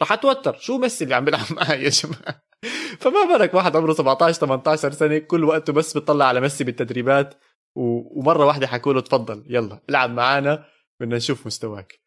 راح 0.00 0.12
أتوتر. 0.12 0.56
شو 0.58 0.78
ميسي 0.78 1.04
اللي 1.04 1.14
عم 1.14 1.24
بيلعب 1.24 1.46
معي 1.56 1.84
يا 1.84 1.88
جماعة؟ 1.88 2.49
فما 2.98 3.24
بالك 3.24 3.54
واحد 3.54 3.76
عمره 3.76 3.92
17 3.92 4.40
18 4.40 4.90
سنة 4.90 5.18
كل 5.18 5.44
وقته 5.44 5.72
بس 5.72 5.94
بيطلع 5.94 6.24
على 6.24 6.40
ميسي 6.40 6.64
بالتدريبات 6.64 7.34
ومرة 7.76 8.44
واحدة 8.46 8.66
حكوا 8.66 8.92
له 8.92 9.00
تفضل 9.00 9.44
يلا 9.48 9.80
العب 9.90 10.10
معنا 10.10 10.64
بدنا 11.00 11.16
نشوف 11.16 11.46
مستواك. 11.46 12.00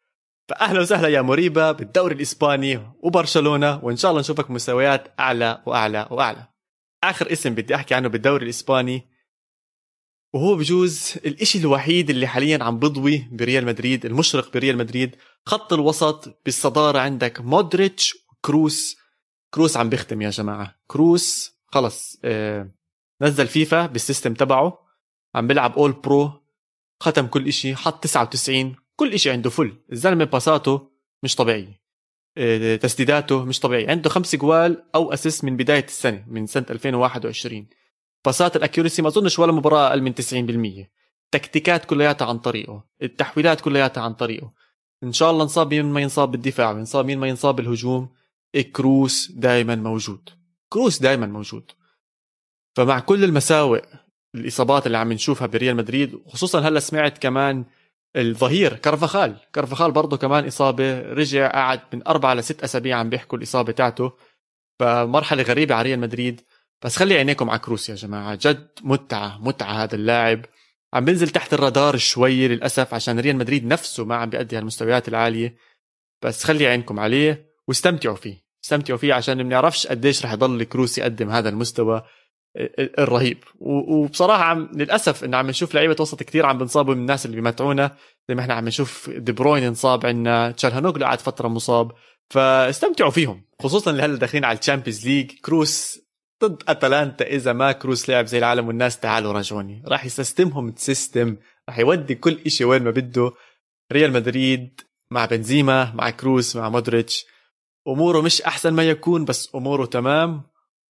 فاهلا 0.48 0.80
وسهلا 0.80 1.08
يا 1.08 1.22
موريبا 1.22 1.72
بالدوري 1.72 2.14
الإسباني 2.14 2.80
وبرشلونة 3.02 3.84
وإن 3.84 3.96
شاء 3.96 4.10
الله 4.10 4.20
نشوفك 4.20 4.50
مستويات 4.50 5.14
أعلى 5.20 5.62
وأعلى 5.66 6.08
وأعلى. 6.10 6.48
آخر 7.04 7.32
اسم 7.32 7.54
بدي 7.54 7.74
أحكي 7.74 7.94
عنه 7.94 8.08
بالدوري 8.08 8.44
الإسباني 8.44 9.14
وهو 10.34 10.56
بجوز 10.56 11.14
الإشي 11.26 11.58
الوحيد 11.58 12.10
اللي 12.10 12.26
حاليا 12.26 12.64
عم 12.64 12.78
بضوي 12.78 13.28
بريال 13.32 13.66
مدريد 13.66 14.06
المشرق 14.06 14.52
بريال 14.52 14.76
مدريد 14.76 15.16
خط 15.46 15.72
الوسط 15.72 16.40
بالصدارة 16.44 16.98
عندك 16.98 17.40
مودريتش 17.40 18.14
كروس 18.40 18.96
كروس 19.54 19.76
عم 19.76 19.88
بيختم 19.88 20.22
يا 20.22 20.30
جماعة. 20.30 20.74
كروس 20.86 21.54
خلص 21.66 22.20
آه 22.24 22.70
نزل 23.22 23.46
فيفا 23.46 23.86
بال 23.86 23.98
system 23.98 24.34
تبعه 24.34 24.78
عم 25.34 25.46
بيلعب 25.46 25.78
all 25.78 25.92
pro 25.92 26.32
ختم 27.00 27.26
كل 27.26 27.48
إشي 27.48 27.76
حط 27.76 28.02
99 28.02 28.76
كل 28.96 29.12
إشي 29.12 29.30
عنده 29.30 29.50
full 29.50 29.72
الزلمة 29.92 30.24
باساته 30.24 30.90
مش 31.22 31.34
طبيعي. 31.36 31.80
آه 32.36 32.76
تسديداته 32.76 33.44
مش 33.44 33.60
طبيعي. 33.60 33.86
عنده 33.90 34.10
خمس 34.10 34.36
جوال 34.36 34.84
أو 34.94 35.12
assist 35.12 35.44
من 35.44 35.56
بداية 35.56 35.84
السنة 35.84 36.24
من 36.28 36.46
سنة 36.46 36.66
2021 36.70 37.66
باسات 38.24 38.56
ال 38.56 38.61
accuracy 38.61 39.02
ما 39.02 39.08
أظنش 39.08 39.38
ولا 39.38 39.52
مباراة 39.52 39.88
أقل 39.88 40.02
من 40.02 40.14
90% 40.84 40.88
تكتيكات 41.30 41.84
كلياتها 41.84 42.28
عن 42.28 42.38
طريقه. 42.38 42.84
التحويلات 43.02 43.60
كلياتها 43.60 44.02
عن 44.02 44.14
طريقه. 44.14 44.52
إن 45.04 45.12
شاء 45.12 45.30
الله 45.30 45.44
نصاب 45.44 45.74
مين 45.74 45.84
ما 45.84 46.00
ينصاب 46.00 46.30
بالدفاع 46.30 46.70
وينصاب 46.70 47.04
مين 47.06 47.18
ما 47.18 47.28
ينصاب 47.28 47.56
بالهجوم. 47.56 48.08
كروس 48.62 49.30
دائما 49.30 49.74
موجود. 49.74 50.28
كروس 50.68 50.98
دائما 50.98 51.26
موجود. 51.26 51.72
فمع 52.76 53.00
كل 53.00 53.24
المساوئ 53.24 53.82
الإصابات 54.34 54.86
اللي 54.86 54.98
عم 54.98 55.12
نشوفها 55.12 55.46
بريال 55.46 55.76
مدريد 55.76 56.18
خصوصا 56.26 56.60
هلأ 56.60 56.80
سمعت 56.80 57.18
كمان 57.18 57.64
الظهير 58.16 58.76
كارفخال 58.76 59.36
كارفخال 59.54 59.92
برضه 59.92 60.16
كمان 60.16 60.46
إصابة 60.46 61.00
رجع 61.00 61.50
قعد 61.50 61.80
من 61.92 62.08
أربعة 62.08 62.34
لست 62.34 62.62
أسابيع 62.62 62.98
عم 62.98 63.10
بيحكوا 63.10 63.38
الإصابة 63.38 63.72
تاعته. 63.72 64.12
فمرحلة 64.80 65.42
غريبة 65.42 65.74
على 65.74 65.88
ريال 65.88 66.00
مدريد. 66.00 66.40
بس 66.84 66.96
خلي 66.96 67.14
عينيكم 67.14 67.50
على 67.50 67.58
كروس 67.58 67.88
يا 67.88 67.94
جماعة 67.94 68.38
جد 68.42 68.68
متعة 68.82 69.38
متعة 69.38 69.82
هذا 69.82 69.94
اللاعب. 69.94 70.44
عم 70.94 71.04
بنزل 71.04 71.28
تحت 71.28 71.54
الرادار 71.54 71.96
شوي 71.96 72.48
للأسف 72.48 72.94
عشان 72.94 73.20
ريال 73.20 73.36
مدريد 73.36 73.66
نفسه 73.66 74.04
ما 74.04 74.16
عم 74.16 74.30
بيأدي 74.30 74.58
هالمستويات 74.58 75.08
العالية. 75.08 75.56
بس 76.22 76.44
خلي 76.44 76.66
عينكم 76.66 77.00
عليه 77.00 77.54
واستمتعوا 77.68 78.16
فيه. 78.16 78.43
استمتعوا 78.64 78.98
فيه 78.98 79.14
عشان 79.14 79.36
ما 79.36 79.42
بنعرفش 79.42 79.86
قديش 79.86 80.24
رح 80.24 80.32
يضل 80.32 80.64
كروس 80.64 80.98
يقدم 80.98 81.30
هذا 81.30 81.48
المستوى 81.48 82.02
الرهيب. 82.98 83.38
وبصراحة 83.60 84.42
عم 84.42 84.68
للأسف 84.74 85.24
إنه 85.24 85.36
عم 85.36 85.46
نشوف 85.46 85.74
لعيبة 85.74 85.96
وسط 86.00 86.22
كثير 86.22 86.46
عم 86.46 86.58
بنصابوا 86.58 86.94
من 86.94 87.00
الناس 87.00 87.26
اللي 87.26 87.36
بيمتعونا. 87.36 87.96
زي 88.28 88.34
ما 88.34 88.40
إحنا 88.40 88.54
عم 88.54 88.64
نشوف 88.64 89.10
دي 89.10 89.32
بروين 89.32 89.62
انصاب 89.62 90.06
عندنا 90.06 90.50
تشالهانوغلو 90.50 91.04
قعد 91.06 91.20
فترة 91.20 91.48
مصاب. 91.48 91.92
فاستمتعوا 92.30 93.10
فيهم 93.10 93.44
خصوصا 93.62 93.90
اللي 93.90 94.02
هلأ 94.02 94.16
داخلين 94.16 94.44
على 94.44 94.58
ال 94.58 94.63
Champions 94.63 95.06
League. 95.06 95.30
كروس 95.44 96.00
ضد 96.44 96.62
أتلانتا 96.68 97.26
إذا 97.26 97.52
ما 97.52 97.72
كروس 97.72 98.08
لعب 98.10 98.26
زي 98.26 98.38
العالم 98.38 98.68
والناس 98.68 98.98
تعالوا 98.98 99.32
راجعوني 99.32 99.82
راح 99.86 100.04
يسيستمهم 100.04 100.74
system 100.76 101.36
راح 101.68 101.78
يودي 101.78 102.14
كل 102.14 102.38
إشي 102.46 102.64
وين 102.64 102.82
ما 102.82 102.90
بده. 102.90 103.32
ريال 103.92 104.12
مدريد 104.12 104.80
مع 105.10 105.24
بنزيما 105.24 105.92
مع 105.94 106.10
كروس 106.10 106.56
مع 106.56 106.68
مودريتش. 106.68 107.33
أموره 107.88 108.20
مش 108.20 108.42
أحسن 108.42 108.70
ما 108.74 108.82
يكون 108.82 109.24
بس 109.24 109.54
أموره 109.54 109.86
تمام. 109.86 110.42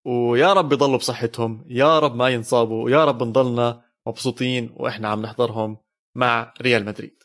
ويا 0.07 0.53
رب 0.53 0.73
يضلوا 0.73 0.97
بصحتهم 0.99 1.65
يا 1.69 1.99
رب 1.99 2.17
ما 2.17 2.29
ينصابوا 2.29 2.85
ويا 2.85 3.05
رب 3.05 3.23
نضلنا 3.23 3.83
مبسوطين 4.07 4.75
وإحنا 4.77 5.09
عم 5.09 5.23
نحضرهم 5.23 5.77
مع 6.15 6.55
ريال 6.63 6.85
مدريد. 6.85 7.23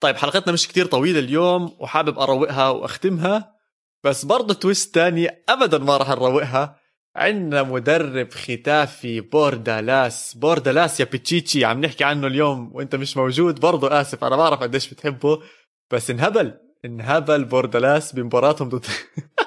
طيب 0.00 0.16
حلقتنا 0.16 0.52
مش 0.52 0.68
كتير 0.68 0.86
طويلة 0.86 1.18
اليوم 1.18 1.76
وحابب 1.78 2.18
أروقها 2.18 2.70
وأختمها 2.70 3.56
بس 4.04 4.24
برضه 4.24 4.54
twist 4.54 4.94
تاني 4.94 5.28
أبدا 5.48 5.78
ما 5.78 5.96
راح 5.96 6.08
نروقها. 6.08 6.78
عندنا 7.16 7.62
مدرب 7.62 8.30
ختافي 8.30 9.20
بوردالاس. 9.20 10.34
بوردالاس 10.34 11.00
يا 11.00 11.04
بتشيتشي 11.04 11.64
عم 11.64 11.80
نحكي 11.80 12.04
عنه 12.04 12.26
اليوم 12.26 12.70
وإنت 12.74 12.94
مش 12.94 13.16
موجود. 13.16 13.60
برضه 13.60 14.00
آسف 14.00 14.24
أنا 14.24 14.36
بعرف 14.36 14.60
قديش 14.60 14.94
بتحبه 14.94 15.42
بس 15.90 16.10
انهبل. 16.10 16.58
انهبل 16.84 17.44
بوردالاس 17.44 18.12
بمباراتهم 18.12 18.68
ضد 18.68 18.86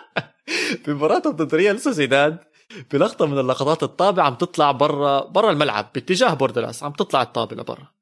بمباراتهم 0.87 1.33
ضد 1.33 1.55
ريال 1.55 1.79
سوسيداد 1.79 2.37
بلقطة 2.91 3.25
من 3.25 3.39
اللقطات 3.39 3.83
الطابة 3.83 4.23
عم 4.23 4.35
تطلع 4.35 4.71
برا 4.71 5.25
برا 5.25 5.51
الملعب 5.51 5.89
باتجاه 5.95 6.33
بوردالاس 6.33 6.83
عم 6.83 6.91
تطلع 6.91 7.21
الطابة 7.21 7.55
لبرا 7.55 7.95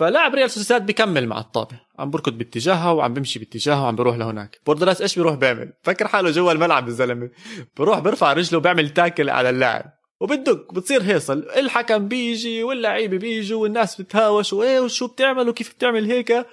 فلاعب 0.00 0.34
ريال 0.34 0.50
سوسيداد 0.50 0.86
بيكمل 0.86 1.26
مع 1.26 1.38
الطابة 1.40 1.80
عم 1.98 2.10
بركض 2.10 2.32
باتجاهها 2.32 2.90
وعم 2.90 3.14
بيمشي 3.14 3.38
باتجاهها 3.38 3.82
وعم 3.82 3.96
بيروح 3.96 4.16
لهناك. 4.16 4.60
بوردالاس 4.66 5.02
إيش 5.02 5.16
بيروح 5.16 5.34
بيعمل؟ 5.34 5.72
فكر 5.82 6.08
حاله 6.08 6.30
جوا 6.30 6.52
الملعب 6.52 6.88
الزلمة 6.88 7.30
بيروح 7.76 7.98
بيرفع 7.98 8.32
رجله 8.32 8.58
وبيعمل 8.58 8.90
tackle 8.90 9.30
على 9.30 9.50
اللاعب. 9.50 9.92
وبدق 10.20 10.72
بتصير 10.74 11.02
هيصل. 11.02 11.38
الحكم 11.56 12.08
بيجي 12.08 12.62
واللعيبة 12.62 13.18
بيجوا 13.18 13.62
والناس 13.62 14.00
بتهاوش 14.00 14.52
وإيه 14.52 14.80
وشو 14.80 15.06
بتعمل 15.06 15.48
وكيف 15.48 15.74
بتعمل 15.74 16.10
هيك؟ 16.10 16.46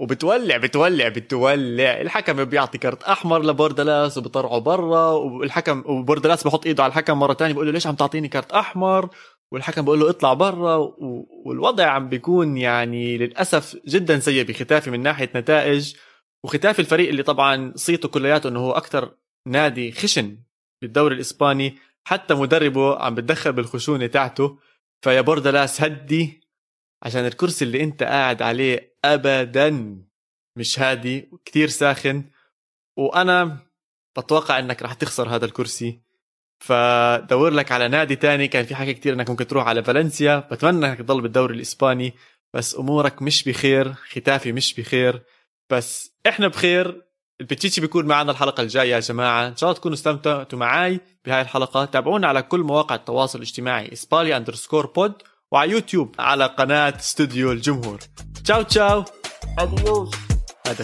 وبتولع 0.00 0.56
بتولع 0.56 1.08
بتولع. 1.08 2.00
الحكم 2.00 2.44
بيعطي 2.44 2.78
كرت 2.78 3.02
أحمر 3.02 3.42
لبوردلاس 3.42 4.18
وبطرعه 4.18 4.58
برا 4.58 5.10
والحكم 5.10 5.82
وبوردلاس 5.86 6.44
بحط 6.44 6.66
إيده 6.66 6.82
على 6.82 6.90
الحكم 6.90 7.18
مرة 7.18 7.32
تانية 7.32 7.54
بقول 7.54 7.66
له 7.66 7.72
ليش 7.72 7.86
عم 7.86 7.94
تعطيني 7.94 8.28
كرت 8.28 8.52
أحمر؟ 8.52 9.08
والحكم 9.52 9.84
بقول 9.84 10.00
له 10.00 10.10
اطلع 10.10 10.32
برا. 10.32 10.76
والوضع 11.44 11.86
عم 11.86 12.08
بيكون 12.08 12.56
يعني 12.56 13.18
للأسف 13.18 13.76
جدا 13.88 14.18
سيء 14.20 14.44
بختافي 14.44 14.90
من 14.90 15.02
ناحية 15.02 15.30
نتائج. 15.36 15.94
وختافي 16.44 16.78
الفريق 16.78 17.08
اللي 17.08 17.22
طبعا 17.22 17.72
صيته 17.76 18.08
كلياته 18.08 18.48
إنه 18.48 18.60
هو 18.60 18.72
أكثر 18.72 19.14
نادي 19.46 19.92
خشن 19.92 20.38
بالدوري 20.82 21.14
الإسباني. 21.14 21.76
حتى 22.04 22.34
مدربه 22.34 22.98
عم 22.98 23.14
بتدخل 23.14 23.52
بالخشونة 23.52 24.06
تاعته. 24.06 24.58
فيا 25.04 25.20
بوردالاس 25.20 25.82
هدي 25.82 26.40
عشان 27.02 27.26
الكرسي 27.26 27.64
اللي 27.64 27.82
أنت 27.82 28.02
قاعد 28.02 28.42
عليه 28.42 28.87
ابدا. 29.04 29.98
مش 30.56 30.80
هادي 30.80 31.30
كتير 31.44 31.68
ساخن. 31.68 32.24
وأنا 32.96 33.58
بتوقع 34.18 34.58
إنك 34.58 34.82
رح 34.82 34.92
تخسر 34.92 35.28
هذا 35.28 35.44
الكرسي. 35.44 36.00
فدور 36.58 37.50
لك 37.50 37.72
على 37.72 37.88
نادي 37.88 38.16
تاني. 38.16 38.48
كان 38.48 38.64
في 38.64 38.74
حكي 38.74 38.94
كتير 38.94 39.14
إنك 39.14 39.30
ممكن 39.30 39.46
تروح 39.46 39.66
على 39.66 39.84
فالنسيا. 39.84 40.38
بتمنى 40.38 40.86
إنك 40.86 40.98
تضل 40.98 41.20
بالدوري 41.20 41.54
الإسباني. 41.54 42.14
بس 42.54 42.76
أمورك 42.76 43.22
مش 43.22 43.48
بخير. 43.48 43.94
ختافي 43.94 44.52
مش 44.52 44.74
بخير. 44.74 45.22
بس 45.70 46.12
إحنا 46.26 46.48
بخير. 46.48 47.08
البتشيتشي 47.40 47.80
بيكون 47.80 48.06
معنا 48.06 48.32
الحلقة 48.32 48.62
الجاية 48.62 48.94
يا 48.94 49.00
جماعة. 49.00 49.48
إن 49.48 49.56
شاء 49.56 49.70
الله 49.70 49.80
تكونوا 49.80 49.96
استمتعتوا 49.96 50.58
معي 50.58 51.00
بهاي 51.24 51.40
الحلقة. 51.40 51.84
تابعونا 51.84 52.28
على 52.28 52.42
كل 52.42 52.60
مواقع 52.60 52.94
التواصل 52.94 53.38
الاجتماعي. 53.38 53.92
إسبالي 53.92 54.36
underscore 54.36 54.86
pod. 54.86 55.22
وعلى 55.52 55.72
يوتيوب 55.72 56.14
على 56.18 56.46
قناة 56.46 56.94
استوديو 56.98 57.52
الجمهور. 57.52 57.98
تشاو 58.44 58.62
تشاو. 58.62 59.04
اديوس 59.58 60.14
هذا 60.66 60.82